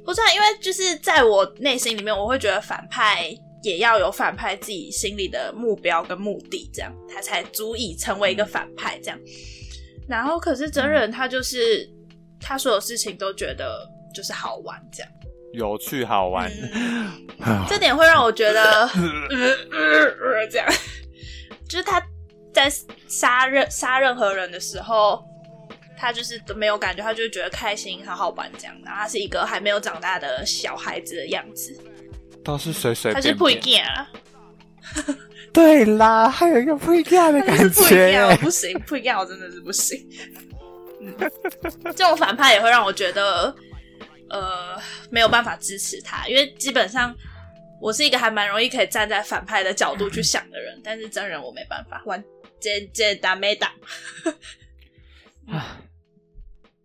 [0.08, 3.30] 不知道，因为就是在我内心里面，我会觉得反派
[3.62, 9.20] 也要有反派自己心里的目标跟目的，这样他才足以成为一个反派这样。
[10.08, 11.86] 然后，可是真人他就是
[12.40, 13.86] 他所有事情都觉得
[14.16, 15.12] 就是好玩这样。
[15.52, 16.50] 有趣好玩，
[17.68, 18.88] 这点会让我觉得，呃
[19.72, 20.68] 呃呃这样，
[21.68, 22.02] 就是他
[22.54, 22.72] 在
[23.08, 25.22] 杀任杀任何人的时候，
[25.98, 28.76] 他就是都没有感觉，他就觉得开心、好好玩这样。
[28.86, 31.76] 然后他是一个还没有长大的小孩子的样子，
[32.44, 33.84] 都是随随他便是不一便。
[33.84, 34.10] 样啊，
[35.52, 38.38] 对啦，还有一个不一样的感觉。
[38.38, 40.08] 不行，不一样，我真的是不行。
[41.02, 41.14] 嗯，
[41.96, 43.54] 这种反派也会让我觉得，
[44.30, 44.80] 呃，
[45.10, 47.16] 没有办法支持他，因为基本上
[47.82, 52.24] 我是一个还蛮容易可以站在反派的角度去想的人，但是真人我没办法，玩
[52.60, 53.72] 这这打没打，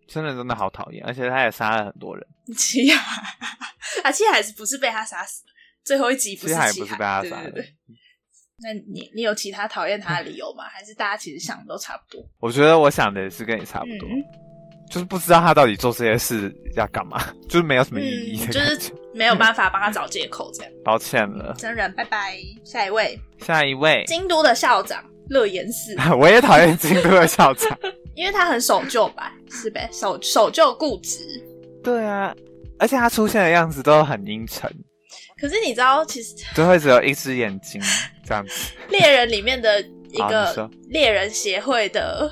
[0.07, 2.25] 真的真的好讨厌，而且他也杀了很多人。
[2.55, 3.21] 七海
[4.03, 5.43] 啊，七海是不是被他杀死？
[5.83, 7.73] 最后一集不是七海七不是被他杀的对对对。
[8.59, 10.65] 那你你有其他讨厌他的理由吗？
[10.71, 12.23] 还是大家其实想的都差不多？
[12.39, 14.23] 我觉得我想的也是跟你差不多，嗯
[14.91, 18.93] 就是不知道他到底做这些事要干嘛， 就是没有什么意义嗯，就是。
[19.15, 20.71] 没有办法帮他找借口这样。
[20.83, 22.35] 抱歉了，真人，拜拜。
[22.65, 27.77] 下一位，下一位，京都的校长乐言寺，我也讨厌京都的校长。
[28.15, 29.89] 因为他很守旧吧，是呗？
[29.91, 31.19] 守守旧固执。
[31.83, 32.33] 对啊，
[32.79, 34.69] 而且他出现的样子都很阴沉，
[35.39, 37.81] 可是你知道，其实就会只有一只眼睛
[38.25, 38.71] 这样子。
[38.89, 42.31] 猎人里面的一个猎人协会的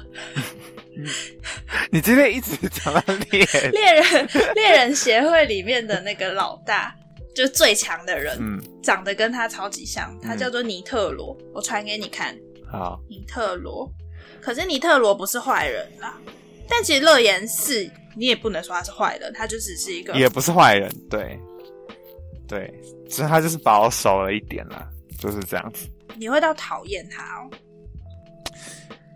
[1.91, 3.01] 你今天一直讲到
[3.31, 6.93] 猎人， 猎人猎人协会里面的那个老大，
[7.35, 12.35] 就是最强的人，嗯，长得跟他超级像，他嗯叫做尼特罗，我传给你看，
[12.71, 13.91] 好，尼特罗。
[14.41, 16.19] 可是尼特罗不是坏人啊，
[16.67, 21.39] 但其实乐言是你也不能说他是坏人，他就只是一个也不是坏人，对，
[22.47, 22.73] 对，
[23.07, 24.87] 只是他就是保守了一点啦，
[25.19, 25.87] 就是这样子。
[26.17, 27.49] 你会到讨厌他哦。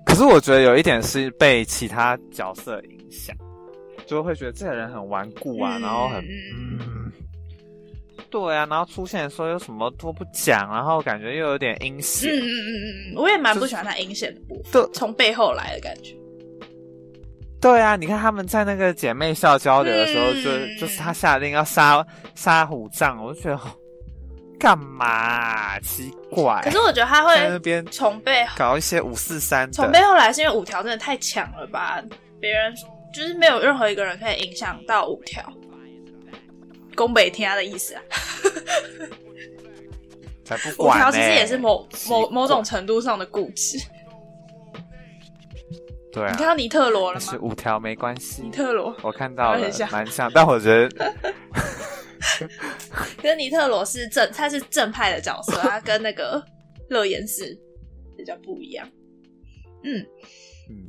[0.05, 3.35] 可是我觉得有一点是被其他角色影响，
[4.05, 6.79] 就会觉得这个人很顽固啊，嗯然后很嗯，
[8.35, 16.13] 对啊，然后出现的时候又什么都不讲，然后感觉又有点阴嗯险，嗯嗯嗯嗯，我也蛮不喜欢他阴险的部分，对从背后来的感觉。
[17.61, 22.05] 对啊，你看他们在那个姐妹校交流的时候，嗯就就是他下令要杀
[22.35, 23.71] 杀虎杖，我就觉得哦
[24.59, 32.03] 干嘛啊、奇怪，可是我觉得他会在那边从背后搞一些五四三从，背后来，是因为五条真的太强了吧？
[32.41, 32.73] 别人
[33.13, 35.41] 就是没有任何一个人可以影响到五条。
[36.95, 38.01] 宫北天的意思啊，
[40.43, 41.05] 才不管、呢。
[41.05, 43.77] 五条其实也是某某某种程度上的固执。
[46.11, 48.41] 对啊，你看到尼特罗了是五条没关系。
[48.41, 48.95] 尼，特罗。
[49.03, 51.13] 我看到了蛮像，但我觉得
[53.21, 56.41] 跟尼特罗是正，他是正派的角色， 他跟那个
[56.89, 57.57] 乐言是
[58.17, 58.89] 比较不一样。
[59.83, 59.99] 嗯，
[60.69, 60.87] 嗯，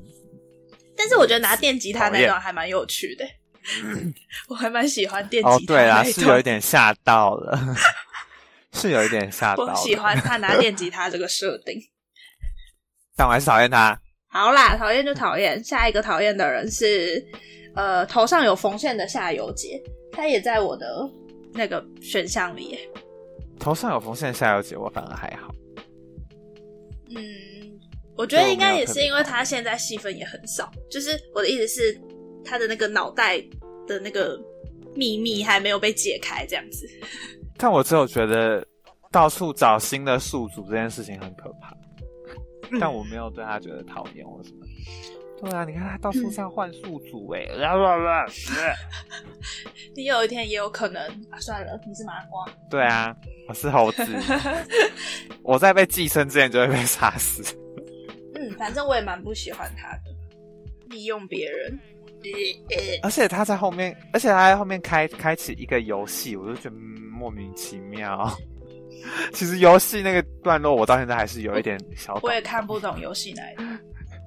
[0.97, 3.25] 但是我觉得拿电吉他那段还蛮有趣的，
[4.49, 7.77] 我还蛮喜欢电哦吉他对啦，那一段是有一点吓到了，
[8.73, 11.81] 是有一点吓到了，我喜欢他拿电吉他这个设定。
[13.17, 13.99] 但我还是讨厌他。
[14.29, 15.63] 好啦，讨厌就讨厌。
[15.65, 17.25] 下一个讨厌的人是，
[17.75, 20.87] 呃，头上有缝线的夏油杰，他也在我的
[21.55, 22.79] 那个选项里耶。
[23.59, 25.51] 头上有缝线的夏油杰我反而还好。
[27.09, 27.23] 嗯，
[28.15, 31.99] 我觉得应该也是因为他现在戏份也很少，就是我的意思是，
[32.47, 33.39] 他的那个脑袋
[33.87, 34.39] 的那个
[34.95, 36.87] 秘密还没有被解开，这样子。
[37.59, 38.67] 但我只有觉得
[39.11, 41.75] 到处找新的宿主这件事情很可怕，
[42.81, 44.67] 但我没有对他觉得讨厌或什么。
[45.39, 47.45] 对啊，你看他到处上换宿主哎，
[49.95, 52.47] 你有一天也有可能啊，算了，你是麻瓜。
[52.71, 53.15] 对啊，
[53.47, 54.03] 我是猴子，
[55.45, 57.43] 我在被寄生之前就会被杀死。
[58.35, 60.11] 嗯，反正我也蛮不喜欢他的，
[60.89, 61.79] 利用别人。
[63.03, 66.77] 而且他在后面，而且他在后面开开启一个游戏，我就觉得
[67.11, 68.31] 莫名其妙。
[69.33, 73.57] 其实游戏那个段落，我到现在还是有一点小，我也看不懂游戏哪一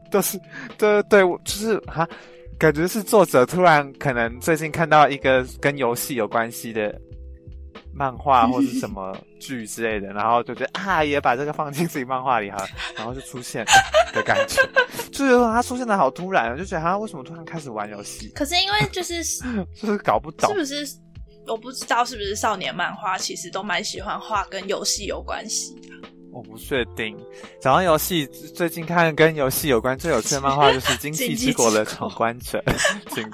[0.10, 0.40] 都是，
[0.78, 2.08] 对对，就是哈，
[2.58, 6.96] 感觉是作者突然可能最近看到一个跟游戏有关系的
[7.94, 12.66] 漫画或者什么 剧之类的，然后就觉得啊，也把这个放进自己漫画里哈，
[12.96, 13.66] 然后就出现
[14.14, 14.62] 的感觉，
[15.28, 18.30] 就是他出现的好突然，就觉得他为什么突然开始玩游戏？
[18.36, 19.24] 可是因为就是
[19.76, 20.86] 就是搞不懂，是不是？
[21.48, 25.88] 我不知道是不是少年漫画，其实都蛮喜欢画跟游戏有关系的。
[26.32, 27.18] 我不确定。
[27.60, 32.64] 讲到游戏，最近看跟游戏有关最有趣的漫画就是《惊奇之国的闯关者》，
[33.16, 33.28] 请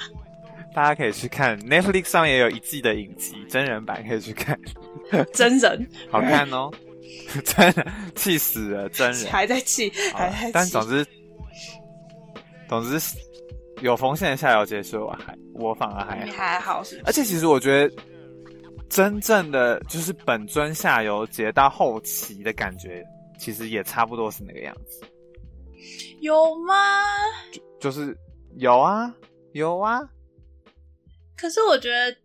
[0.74, 1.60] 大家可以去看。
[1.60, 4.58] Netflix 上也有一季的影集真人版，可以去看。
[5.34, 6.72] 真人好看哦，
[7.44, 10.52] 真的气死了，真人还在气，还在气。
[10.54, 11.06] 但总之，
[12.68, 13.00] 总之
[13.82, 17.02] 有缝线的下游结束，我还我反而还还好是。
[17.06, 17.96] 而且其实我觉得。
[18.88, 23.04] 真正的就是本尊下游节到后期的感觉，
[23.38, 25.02] 其实也差不多是那个样子。
[26.22, 27.02] 有吗？
[27.52, 28.16] 就就是
[28.58, 29.12] 有啊，
[29.54, 30.00] 有啊。
[31.36, 32.16] 可是我觉得，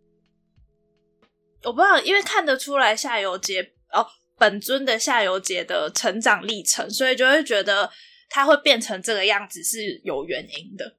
[1.64, 3.62] 我不知道，因为看得出来下游节
[3.92, 7.90] 哦，本尊的下游节的成长历程，所以就会觉得
[8.30, 10.96] 他会变成这个样子是有原因的。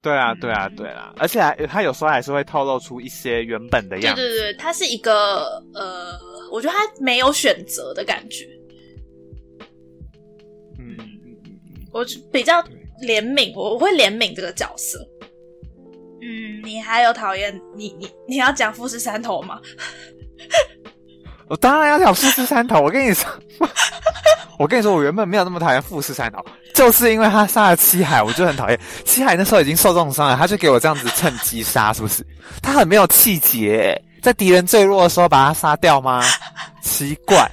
[0.00, 4.22] 对啊，对啊，对啊，而且他有时候还是会透露出一些原本的样子。
[4.22, 6.16] 对对对，他是一个呃，
[6.52, 8.46] 我觉得他没有选择的感觉。
[10.78, 12.62] 嗯嗯嗯嗯，我比较
[13.02, 15.04] 怜悯，我我会怜悯这个角色。
[16.22, 19.60] 嗯，你还有讨厌你你你要讲富士山头吗？
[21.50, 23.28] 我当然要讲富士山头，我跟你说。
[24.58, 26.44] 我跟你说，我原本没有那么讨厌富士山头，
[26.74, 29.36] 就是因为他杀了七海，我就很讨厌七海。
[29.36, 32.26] 那时候已经受重伤了，他就给我这样子趁机杀，是不是？
[32.60, 36.22] 他很没有气节，在敌人最弱的时候把他杀掉吗？
[36.82, 37.48] 奇怪，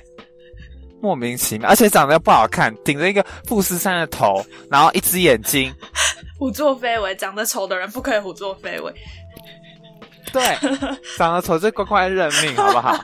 [1.00, 5.72] 莫名其妙，而且长得又不好看，顶着一个富士山的头，然后一只眼睛，
[6.40, 8.92] 胡作非为，长得丑的人不可以胡作非为。
[10.34, 10.44] 对，
[11.18, 13.00] 长得丑就乖乖认命，好不好？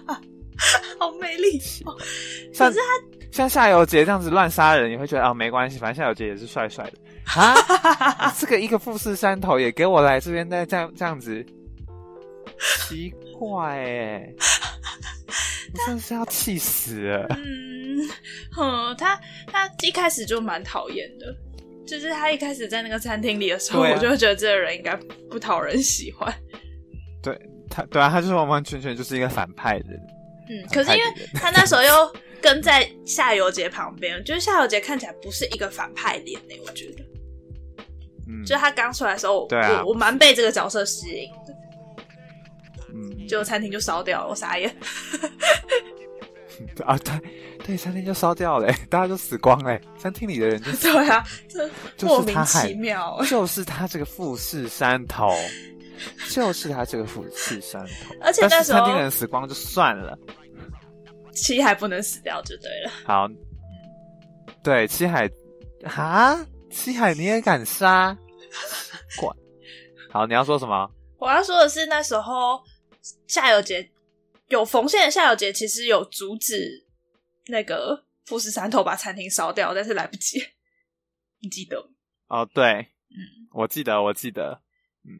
[0.99, 1.59] 好美丽，
[2.57, 2.83] 可是他。
[3.31, 7.55] 像夏油杰这样子乱杀人，你会觉得啊没关系，反正夏油杰也是帅帅的啊。
[8.37, 11.41] 这个一个富士山头也给我来这边再这样这样子，
[12.59, 13.09] 奇
[13.39, 14.33] 怪哎，
[15.87, 17.25] 真是要气死了。
[17.39, 18.09] 嗯，
[18.51, 21.33] 哼，他他一开始就蛮讨厌的，
[21.87, 24.93] 就是他一开始在那个餐厅里的时候，我就会觉得这个人应该
[25.29, 26.33] 不讨人喜欢。
[27.23, 27.33] 对
[27.69, 29.97] 他，对啊，他就是完完全全就是一个反派人。
[30.51, 32.15] 嗯，可是因为他那时候又。
[32.43, 37.03] 跟在夏油杰旁边，就是夏油杰看起来不是一个反派脸呢，我觉得。
[38.27, 41.53] 嗯，就他刚出来的时候，我我蛮被这个角色吸引的。
[42.91, 44.75] 嗯，就餐厅就烧掉了，我傻眼。
[46.83, 47.13] 啊，对
[47.63, 51.69] 对，餐厅就烧掉了，大家都死光了，餐厅里的人就 对啊，这
[52.07, 55.31] 莫名其妙，就是他这个富士山头，
[56.31, 60.17] 就是他这个富士山头，而且那时候餐厅人死光就算了。
[61.33, 62.91] 七海不能死掉就对了。
[63.05, 63.27] 好，
[64.63, 65.29] 对七海，
[65.85, 68.17] 哈，七海你也敢杀？
[69.19, 69.35] 管。
[70.09, 70.91] 好，你要说什么？
[71.17, 72.61] 我要说的是，那时候
[73.27, 73.91] 夏油杰
[74.49, 76.85] 有缝线的夏油杰，其实有阻止
[77.47, 80.43] 那个富士山头把餐厅烧掉，但是来不及。
[81.39, 81.89] 你记得？
[82.27, 82.65] 哦，对，
[83.09, 84.61] 嗯，我记得，我记得。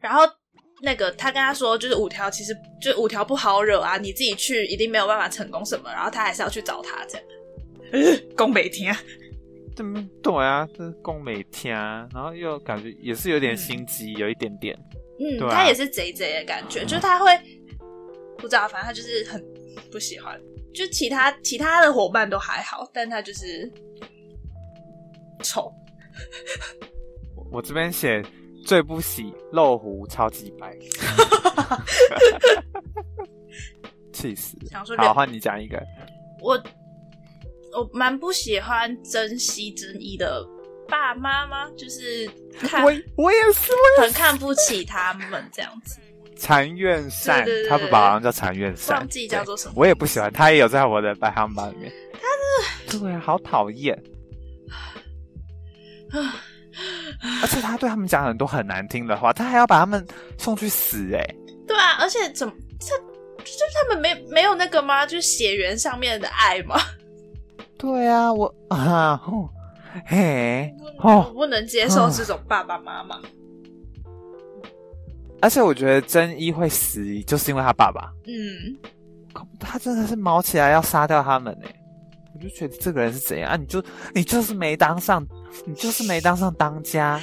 [0.00, 0.22] 然后。
[0.84, 7.26] 那个他跟他说，就是五条其实就五条不好惹啊，你自己去一定没有办法成功什么，然后他还是要去找他这样。
[8.36, 8.92] 宫美天，
[9.76, 9.86] 对
[10.20, 11.76] 对啊，这是宫美天，
[12.12, 14.76] 然后又感觉也是有点心机，有一点点。
[15.20, 17.30] 嗯，他也是贼贼的感觉，就是他会
[18.38, 19.40] 不知道，反正他就是很
[19.92, 20.36] 不喜欢。
[20.74, 23.70] 就其他其他的伙伴都还好，但他就是
[25.44, 25.72] 丑。
[27.52, 28.20] 我这边写。
[28.64, 30.76] 最不喜露胡超级白，
[34.12, 34.56] 气死
[34.96, 35.82] 好，换你讲一个。
[36.40, 36.54] 我
[37.72, 40.44] 我蛮不喜欢珍惜真一的
[40.88, 41.70] 爸妈吗？
[41.76, 42.28] 就是
[42.60, 45.98] 看我我也是，很看不起他们这样子，
[46.36, 51.90] 残怨善对对对，他爸爸好像叫残怨善，忘记叫做什么我也不喜欢，他也有在我的排行榜里面。
[52.12, 53.98] 他的对啊，好讨厌，
[57.42, 60.06] 而且他对他们讲很多很难听的话，他还要把他们
[60.38, 62.96] 送去死、欸，哎，对啊，而且怎么这
[63.38, 65.04] 就是他们没没有那个吗？
[65.04, 66.76] 就是血缘上面的爱吗？
[67.76, 69.48] 对啊，我啊，哦
[70.06, 73.20] 嘿，我哦，不能接受这种爸爸妈妈。
[75.40, 78.78] 而且我觉得真一会死，就是因为他爸爸，嗯，
[79.58, 81.81] 他真的是毛起来要杀掉他们呢、我
[82.42, 83.56] 就觉得这个人是怎样啊？
[83.56, 83.82] 你就
[84.14, 85.26] 你就是没当上，
[85.64, 87.20] 你就是没当上当家，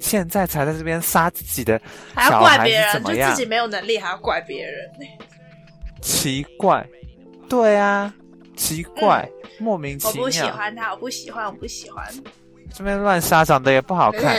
[0.00, 1.80] 现在才在这边杀自己的
[2.14, 3.48] 还要怪别人，怎么样就自己？
[3.48, 4.74] 没有能力，还要怪别人。
[6.00, 6.84] 奇怪，
[7.48, 8.12] 对啊，
[8.56, 12.04] 奇怪，莫名其妙，我不喜欢他，我不喜欢，我不喜欢。
[12.74, 14.36] 这边乱杀，长得也不好看，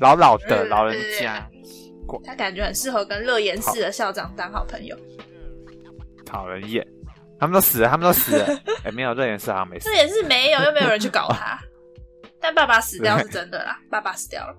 [0.00, 1.48] 老老的老人家，
[2.24, 4.96] 他感觉很适合跟乐言寺的校长当好朋友。
[6.24, 6.84] 讨人厌。
[7.38, 8.62] 他们都死了，他们都死了。
[8.84, 9.94] 哎、没有，这也是好像没事这。
[9.96, 11.58] 也是没有，又没有人去搞他。
[12.40, 14.54] 但爸爸死掉是真的啦，爸爸死掉了。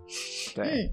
[0.55, 0.89] 对，嗯，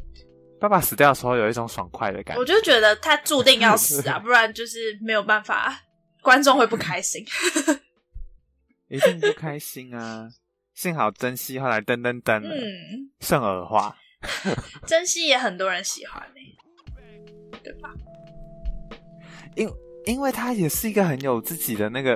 [0.60, 2.40] 爸爸死掉的时候有一种爽快的感觉。
[2.40, 5.74] 我就觉得他注定要死啊， 不然就是没有办法，
[6.22, 7.24] 观众会不开心。
[8.88, 10.28] 一定不开心啊！
[10.74, 13.96] 幸好珍惜后来噔噔噔了，嗯，圣耳花。
[14.86, 17.90] 珍惜也很多人喜欢呢、对吧？
[19.56, 19.66] 因
[20.06, 22.12] 因为他也是一个很有自己的那个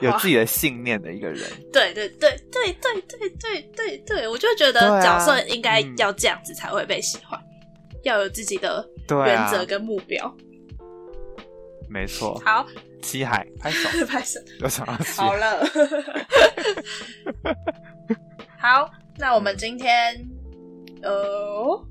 [0.00, 1.48] 有自，己的信念的一个人。
[1.72, 7.40] 对对对对对对对对对，我就觉得角色应该嗯要这样子才会被喜欢，
[8.02, 8.86] 要有自己的
[9.26, 10.36] 原则跟目标。
[11.88, 12.66] 没错，好，
[13.02, 14.40] 七海拍手，拍手。
[15.16, 15.64] 好了，
[18.58, 20.14] 好，那我们今天
[21.02, 21.84] 呃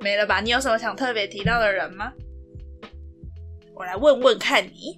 [0.00, 0.40] 没了吧？
[0.40, 2.12] 你有什么想特别提到的人吗？
[3.78, 4.96] 我来问问看你，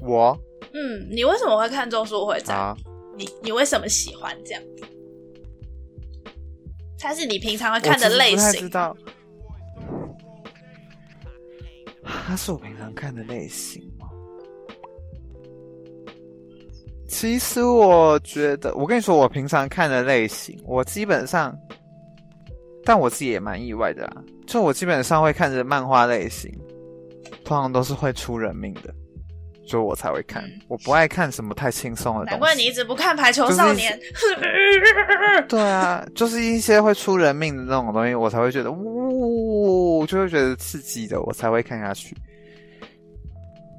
[0.00, 0.38] 我？
[0.74, 2.76] 嗯，你为什么会看《咒术回战》啊，
[3.16, 4.62] 你你为什么喜欢这样？
[6.98, 8.96] 它是你平常会看的类我其实不太知型，道，
[12.04, 14.06] 他是我平常看的类型吗？
[17.08, 21.56] 其实我觉得，我跟你说，我平常看的类型，我基本上，
[22.86, 24.22] 但我自己也蛮意外的啊。
[24.46, 26.50] 就我基本上会看的漫画类型，
[27.44, 28.94] 通常都是会出人命的，
[29.66, 30.42] 所以我才会看。
[30.44, 32.30] 嗯我不爱看什么太轻松的东西。
[32.30, 33.98] 难怪你一直不看《排球少年》
[35.48, 42.16] 对啊，就是一些会出人命的那种东西，我才会觉得，呜，就会觉得刺激的，我才会看下去。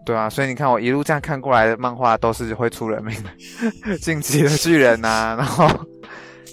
[0.06, 3.30] 对啊，所以你看我一路这样看过来的漫画都是会出人命的，
[4.00, 5.66] 《进击的巨人》呐，然后《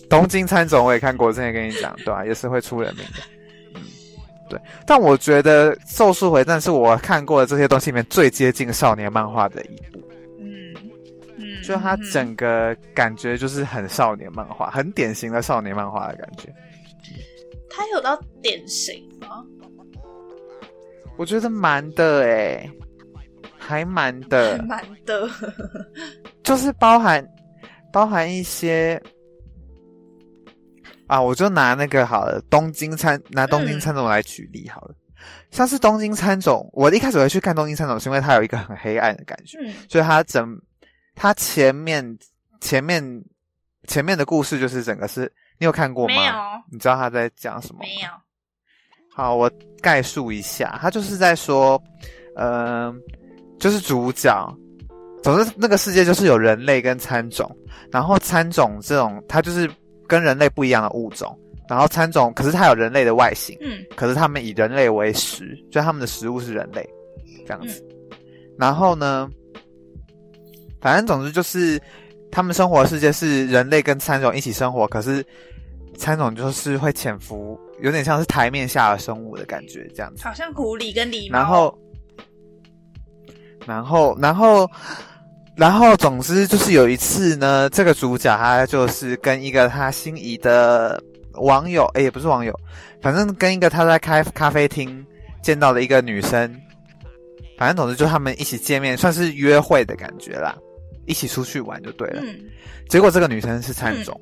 [0.09, 3.23] 东京餐总》我也看过，之前跟你讲，对啊，也是会出人命的。
[3.75, 3.83] 嗯，
[4.49, 10.01] 对，但我觉得《咒术回战》是我看过的这些东西里面最接近少年漫画的一部。
[10.39, 10.75] 嗯
[11.37, 16.55] 嗯，就它整个感觉就是很少年漫画，很典型的少年漫画的感觉。
[17.71, 19.45] 它有到典型吗？
[21.17, 22.71] 我觉得蛮的诶、
[23.57, 25.29] 还蛮的， 蛮的，
[26.43, 27.25] 就是包含
[27.93, 29.01] 包含一些
[31.07, 34.95] 啊，我就拿那个好了，东京参拿东京参种来举例好了。
[35.51, 40.61] 像是东京参种，我一开始会去看东京参种，是因为它有一个很黑暗的感觉，嗯所以它整
[41.15, 42.19] 它前面
[42.61, 43.03] 前面
[43.87, 46.15] 前面的故事就是整个是，你有看过吗？
[46.15, 46.33] 没有
[46.73, 47.81] 你知道他在讲什么？
[47.81, 48.09] 没有，
[49.15, 49.51] 好，我
[49.81, 51.81] 概述一下，他就是在说，
[52.37, 52.95] 嗯、
[53.59, 54.55] 就是主角，
[55.23, 57.51] 总之那个世界就是有人类跟参种，
[57.93, 59.71] 然后参种这种它就是
[60.09, 61.37] 跟人类不一样的物种，
[61.69, 66.89] 然后参种可是它有人类的外形，嗯可是他们以人类为食，就他们的食物是人类
[67.47, 67.85] 这样子。
[68.59, 69.29] 然后呢，
[70.81, 71.81] 反正总之就是
[72.31, 75.25] 他们生活的世界是人类跟参种一起生活，可是
[75.97, 80.23] 参种就是会潜伏，有点像是台面下的生物的感觉这样子。
[80.23, 81.79] 好像狐狸跟狸猫，然后，
[83.67, 84.71] 然后，然后，
[85.57, 91.01] 然后，总之就是有一次呢，这个主角他就是跟一个他心仪的
[91.35, 92.53] 网友，哎，也不是网友，
[93.01, 95.05] 反正跟一个他在开咖啡厅
[95.43, 96.53] 见到的一个女生，
[97.57, 100.57] 反正总之就他们一起见面，算是约会的感觉啦，
[101.07, 102.21] 一起出去玩就对了。
[102.25, 102.37] 嗯。
[102.89, 104.21] 结果这个女生是参种，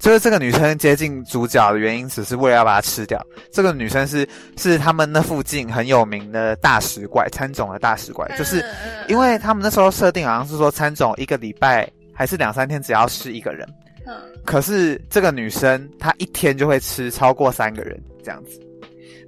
[0.00, 3.24] 就是这个女生接近主角的原因，只是为了要把它吃掉。
[3.52, 4.26] 这个女生是
[4.56, 8.64] 是他们那附近很有名的大食怪，餐种的大食怪，就是
[9.08, 13.68] 因为他们那时候设定好像是说餐种一个礼拜还是两三天，只要吃一个人。
[14.06, 14.14] 嗯，
[14.46, 18.58] 可是这个女生她一天就会吃超过三个人这样子，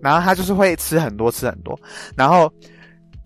[0.01, 1.79] 然后她就是会吃很多吃很多，
[2.17, 2.51] 然后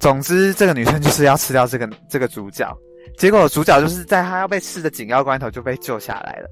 [0.00, 2.76] 总之这个女生就是要吃掉这个这个主角，
[3.16, 6.48] 结果主角就是在她要被吃的紧要关头就被救下来了，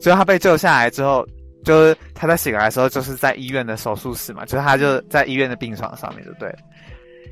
[0.00, 1.26] 所以他被救下来之后，
[1.64, 6.58] 就是他在醒来的时候就是在医院的手术室嘛，就是他就在医院的病床上面就对了，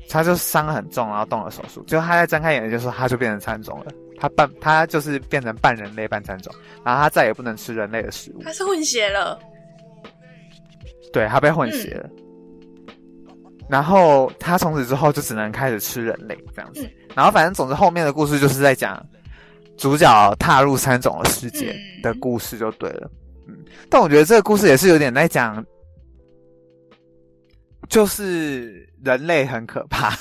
[0.09, 3.91] 她就伤很重，然后动了手术，结果她在睁开眼睛的时候，他就变成餐种了。
[4.21, 6.53] 他半，他就是变成半人类半蚕种，
[6.83, 8.43] 然后他再也不能吃人类的食物。
[8.43, 9.39] 他是混血了，
[11.13, 12.09] 对他被混血了。
[13.69, 16.85] 然后他从此之后就只能开始吃人类这样子。
[17.15, 19.01] 然后反正总之后面的故事就是在讲
[19.79, 23.09] 主角踏入三种的世界的故事就对了。
[23.47, 23.55] 嗯，
[23.89, 25.63] 但我觉得这个故事也是有点在讲，
[27.89, 30.13] 就是人类很可怕。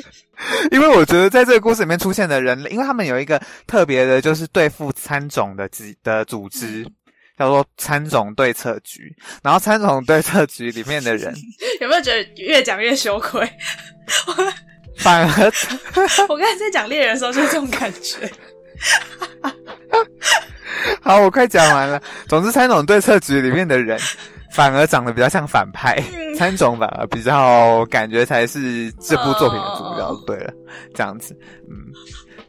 [0.72, 6.84] 因为我觉得在这个故事里面出现的人类，因为他们有一个特别的，就是对付三种的机的组织，
[7.38, 9.14] 叫做参种对策局。
[9.42, 11.34] 然后参种对策局里面的人，
[11.80, 13.48] 有没有觉得越讲越羞愧？
[14.98, 15.52] 反而，
[16.28, 18.30] 我刚才在讲猎人的时候就是这种感觉。
[21.02, 22.02] 好，我快讲完了。
[22.28, 23.98] 总之，三种对策局里面的人。
[24.52, 26.02] 反而长得比较像反派，
[26.38, 30.14] 三种反而比较感觉才是这部作品的主角。
[30.26, 30.50] 对了，
[30.94, 31.36] 这样子，
[31.68, 31.76] 嗯，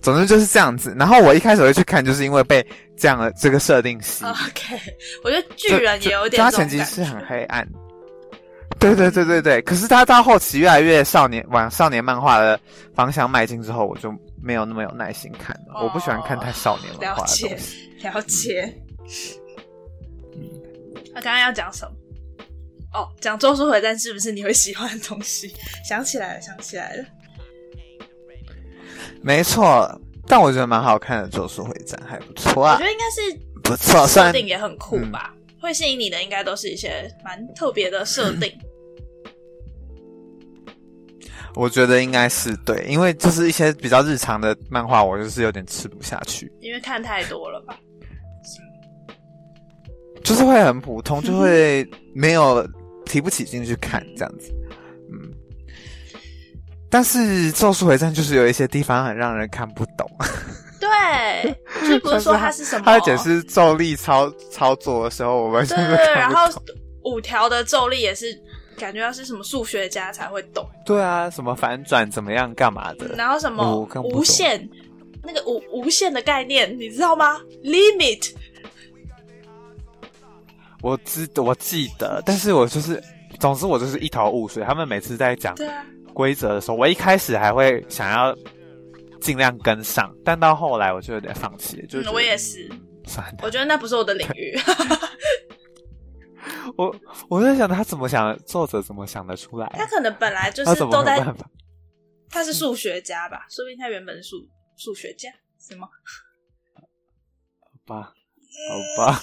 [0.02, 0.96] 总之就是这样子。
[0.98, 2.66] 然后我一开始会去看，就是因为被
[2.96, 4.30] 这样的这个设定吸引。
[4.30, 4.80] OK，
[5.22, 6.42] 我觉得巨人也有点。
[6.42, 7.68] 他前期是很黑暗。
[8.80, 12.60] 对对对对对，可是他到后期越来越少年往少年漫画的
[12.94, 15.84] 方向迈进之后，我就没有那么有耐心看了。
[15.84, 18.00] 我不喜欢看太少年漫画的东西。
[18.04, 18.78] 了解。
[21.14, 21.92] 他刚刚要讲什么？
[22.94, 25.54] 哦，讲《咒术回战》是不是你会喜欢的东西？
[25.88, 27.04] 想起来了，想起来了。
[29.22, 29.90] 没错，
[30.28, 32.76] 但我觉得蛮好看的，《咒术回战》还不错啊。
[32.76, 33.22] 我觉得应该是
[33.64, 35.34] 不错，设定也很酷吧。
[35.68, 38.50] 会吸引你的应该都是一些蛮特别的设定。
[41.56, 46.50] 我觉得应该是对，因为就是一些比较日常的漫画，我就是有点吃不下去。
[46.62, 47.78] 因为看太多了吧。
[50.24, 52.66] 就是会很普通，就会没有
[53.06, 54.54] 提不起劲去看这样子，
[55.12, 55.34] 嗯。
[56.90, 60.10] 但是《咒术回战》就是有一些地方很让人看不懂。
[60.80, 61.56] 对，
[61.90, 62.86] 就不是说它是什么？
[62.86, 66.48] 他在解释咒力操操作的时候，我们对对对，然后
[67.04, 68.28] 五条的咒力也是
[68.78, 70.68] 感觉要是什么数学家才会懂。
[70.86, 73.08] 对啊，什么反转怎么样，干嘛的？
[73.16, 74.70] 然后什么无限
[75.24, 78.34] 那个无无限的概念，你知道吗？Limit。
[80.84, 83.02] 我知我记得，但是我就是，
[83.40, 84.64] 总之我就是一头雾水。
[84.64, 85.56] 他们每次在讲
[86.14, 88.34] 规则的时候，我一开始还会想要
[89.22, 91.86] 尽量跟上，但到后来我就有点放弃。
[91.88, 92.70] 就是我也是，
[93.42, 94.58] 我觉得那不是我的领域。
[96.78, 96.96] 我
[97.30, 99.68] 我在想他怎么想，作者怎么想得出来？
[99.74, 101.24] 他可能本来就是都在，
[102.30, 103.46] 他是数学家吧？
[103.50, 104.36] 说不定他原本是数
[104.78, 105.88] 数学家，是吗？
[106.76, 108.14] 好吧，
[108.70, 109.20] 好吧。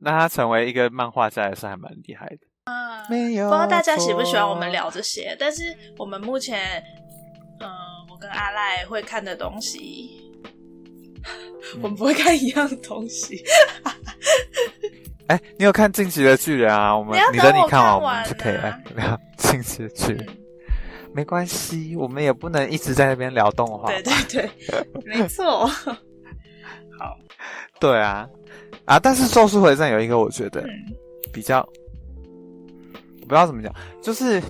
[0.00, 2.38] 那他成为一个漫画家也是还蛮厉害的。
[2.64, 3.48] 啊，没有。
[3.48, 5.36] 不知道大家喜不喜欢我们聊这些？
[5.40, 6.80] 但是我们目前，
[7.60, 10.32] 嗯，我跟阿赖会看的东西，
[11.82, 13.42] 我们不会看一样的东西。
[15.28, 16.96] 哎，你有看《进击的巨人》啊？
[16.96, 20.26] 我们你等你看完，我们就可以来聊《进击的巨人》。
[21.14, 23.88] 没关系，我们也不能一直在那边聊动画。
[23.90, 25.66] 对对对， 没错。
[25.66, 25.96] 好，
[27.80, 28.28] 对啊。
[28.84, 28.98] 啊！
[28.98, 30.64] 但是《咒术回战》有一个我觉得
[31.30, 31.62] 比较，
[33.20, 33.70] 不知道怎么讲，
[34.02, 34.40] 就是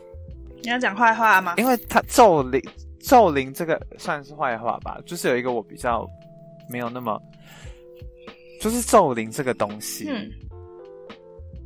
[0.62, 1.54] 你要讲坏话吗？
[1.56, 2.62] 因为他咒灵，
[3.00, 5.00] 咒灵这个算是坏话吧。
[5.06, 6.08] 就是有一个我比较
[6.68, 7.20] 没有那么，
[8.60, 10.30] 就是咒灵这个东西，嗯，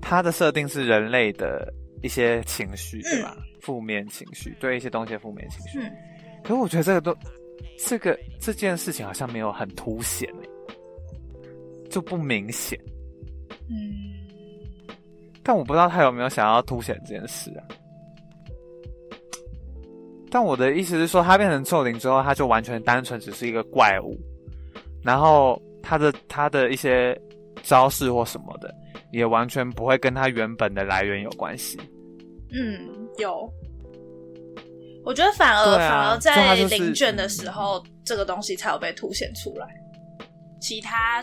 [0.01, 1.73] 它的设定是人类的
[2.03, 3.37] 一些情绪，对吧？
[3.61, 5.79] 负面情绪，对一些东西的负面情绪。
[5.79, 5.91] 嗯，
[6.43, 7.17] 可是我觉得这个都，
[7.79, 10.29] 这个这件事情好像没有很凸显
[11.89, 12.79] 就不明显，
[13.69, 14.13] 嗯，
[15.43, 17.63] 但我不知道他有没有想要凸显这件事啊。
[20.33, 24.19] 但我的意思是说，他变成咒灵之后，他就完全单纯只是一个怪物，
[25.05, 27.15] 然后他的他的一些
[27.63, 28.75] 招式或什么的，
[29.13, 31.79] 也完全不会跟他原本的来源有关系。
[32.51, 33.47] 嗯，有，
[35.05, 39.69] 我觉得反而反而在领卷的时候，这个东西才有被凸显出来，
[40.63, 41.23] 其他。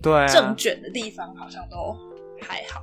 [0.00, 1.92] 对啊，正卷的地方好像都
[2.40, 2.82] 还好。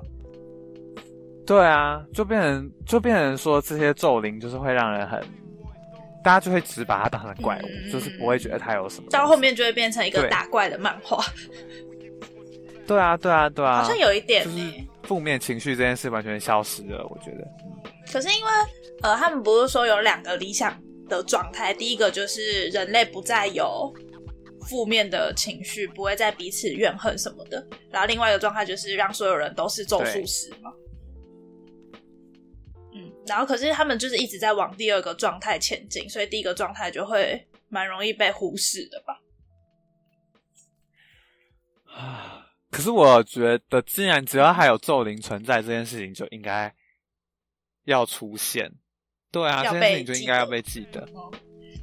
[1.48, 5.18] 对啊，就变成就变成说这些咒灵就是会让人很，
[6.22, 9.10] 大家就会只把它当成怪物，嗯就是不会觉得它有什么。
[9.10, 11.24] 到后面就会变成一个打怪的漫画，
[12.86, 17.48] 对啊，对啊，对啊，好像有一点就呢、是负面情绪这件事完全消失了，我觉得。
[18.12, 18.52] 可是因为
[19.02, 23.90] 呃，他们不是说有两个理想的状态，第一个就是人类不再有
[24.68, 30.70] 负面的情绪，不会再彼此怨恨什么的，然后另外一个状态就是让所有人都是咒术师嘛。
[33.28, 39.22] 嗯，然后可是他们就是一直在往第二个状态前进，所以第一个状态就会蛮容易被忽视的吧。
[41.94, 46.74] 啊， 可是我觉得，既然只要还有咒灵存在，这件事情就应该
[47.86, 48.72] 要出现。
[49.32, 51.08] 对啊，这件事情就应该要被记得。
[51.14, 51.32] 嗯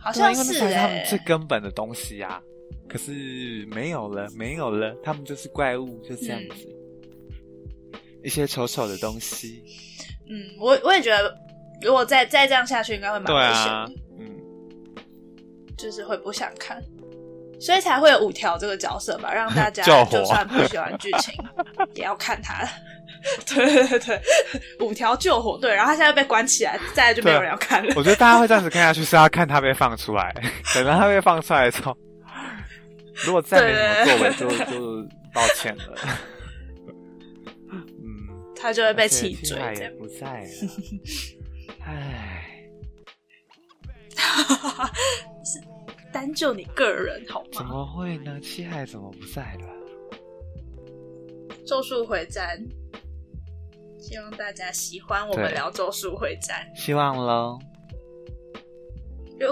[0.05, 2.39] 好像是因为那是他哎、们最根本的东西啊。
[2.87, 6.69] 可是没有了，没有了，他们就是怪物，就这样子。
[8.23, 9.65] 一些丑丑的东西。
[10.29, 11.37] 嗯，我我也觉得，
[11.83, 13.71] 如果再再这样下去，应该会蛮对危险的。
[13.71, 13.87] 啊，
[14.19, 14.27] 嗯，
[15.77, 16.83] 就是会不想看，
[17.61, 21.35] 所以才会有五条这个角色吧，让大家 就算不喜欢剧情，
[21.95, 22.67] 也要看他。
[23.47, 24.21] 对对对，
[24.81, 27.95] 五条救火队，然后他现在被关起来，再来就没有人要看了。
[27.97, 30.31] 我觉得大家会这样子看下去，是要看他被放出来。
[30.75, 31.97] 等到他被放出来之后，
[33.25, 35.95] 如果再没什么作为，就就抱歉了。
[38.65, 39.93] 嗯，他就会被气追七海也这样。
[39.99, 40.49] 不在了。
[41.85, 42.49] 唉，
[46.11, 47.71] 单就你个人好吗怎吗？
[47.73, 48.41] 么会呢？
[48.41, 49.67] 七海怎么不在了？
[51.67, 52.59] 咒术回战，
[53.99, 56.67] 希望大家喜欢我们聊咒术回战。
[56.75, 57.59] 希望喽。
[59.39, 59.49] 如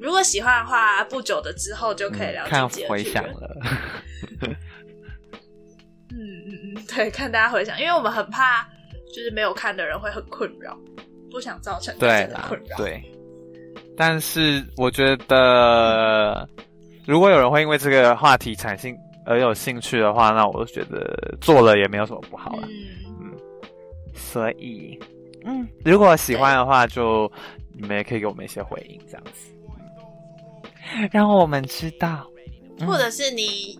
[0.00, 3.56] 如果喜欢的话，不久的之后就可以聊嗯看回想了。
[6.94, 8.66] 对，看大家回想，因为我们很怕，
[9.14, 10.76] 就是没有看的人会很困扰，
[11.30, 13.02] 不想造成对困扰。，对。
[13.96, 16.48] 但是我觉得，
[17.06, 18.96] 如果有人会因为这个话题产生
[19.26, 22.66] 而有兴趣的话，那我就觉得做了也没有什么不好了。
[22.68, 22.72] 嗯，
[23.20, 23.32] 嗯
[24.14, 24.98] 所以，
[25.44, 27.30] 嗯，如果喜欢的话，就
[27.74, 29.52] 你们也可以给我们一些回应，这样子，
[30.96, 32.26] 嗯让我们知道。
[32.78, 33.78] 嗯或者是你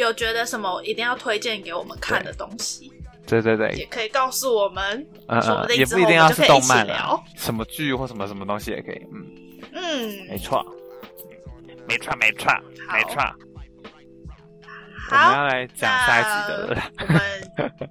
[0.00, 2.92] 有觉得什么一定要推荐给我们看的东西，
[3.26, 5.06] 对对对，也可以告诉我们。
[5.28, 9.06] 嗯嗯，说不定也不一定要是动漫聊啊，什么剧或什么什么东西也可以。
[9.12, 9.26] 嗯
[9.72, 10.64] 嗯，没嗯，错，
[11.86, 12.50] 没错，没错，
[12.88, 13.22] 好没错。
[15.10, 16.62] 我们，要来讲下一集的
[17.00, 17.20] 我们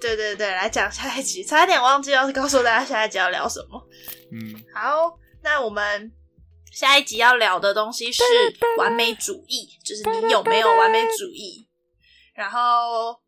[0.00, 3.82] 对对对，来讲下一集，差点忘记要告诉大家下一集要聊什么。
[4.32, 6.12] 嗯，好，那我们
[6.72, 8.22] 下一集要聊的东西是
[8.78, 11.66] 完美主义，就是你有没有完美主义，
[12.34, 13.18] 然后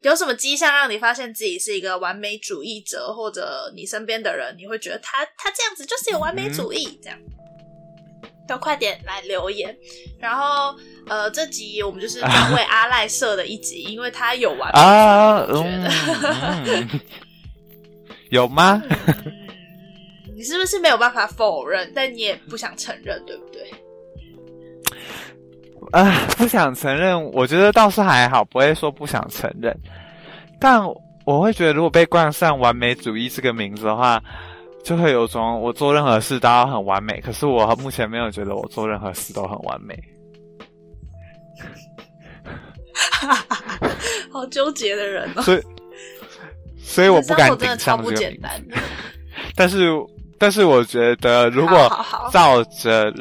[0.00, 7.18] 有什么迹象让你发现自己是一个完美主义者，或者你身边的人，你会觉得他他这样子就是有完美主义，这样
[8.48, 9.76] 都快点来留言。
[10.18, 10.74] 然后
[11.06, 16.30] 呃，这集我们就是专为 阿赖设的一集，因为他有完美啊，主义，我觉得。
[16.64, 17.00] 嗯，嗯
[18.30, 18.82] 有吗？
[18.86, 19.37] 嗯，
[20.38, 23.68] 你是不是没有办法否认，但你也不想承认，对不对？
[25.90, 29.76] 啊，不想承认，我觉得倒是还好，不会说不想承认。
[30.60, 30.80] 但
[31.24, 34.22] 我会觉得，如果被冠上“完美主义”这个名字的话，
[34.84, 37.20] 就会有种我做任何事都要很完美。
[37.20, 39.98] 可是我目前没有觉得我做任何事都很完美。
[44.30, 45.62] 好纠结的人哦，所以，
[46.78, 48.32] 所以我不敢顶上这个。
[49.56, 49.90] 但是，
[50.38, 51.90] 但是我觉得，如果
[52.32, 53.12] 照着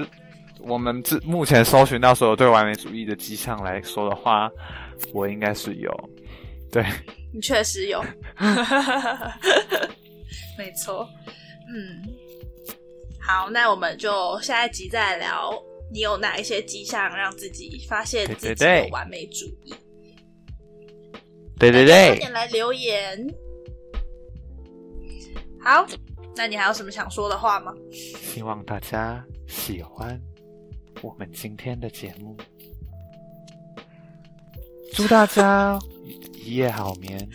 [0.59, 4.49] 我们之目前搜寻到所有对完美主义的迹象来说的话，
[5.13, 6.09] 我应该是有。
[6.71, 6.85] 对，
[7.33, 8.03] 你确实有，
[10.57, 11.07] 没错。
[11.69, 12.03] 嗯，
[13.19, 15.51] 好，那我们就下一集再聊，
[15.91, 19.73] 你有哪一些迹象让自己发现自己有完美主义？
[21.57, 23.25] 对对对，快点来留言。
[25.63, 25.85] 好，
[26.37, 27.73] 那你还有什么想说的话吗？
[27.91, 30.21] 希望大家喜欢
[31.01, 32.37] 我们今天的节目。
[34.93, 35.77] 祝大家
[36.33, 37.27] 一夜好眠，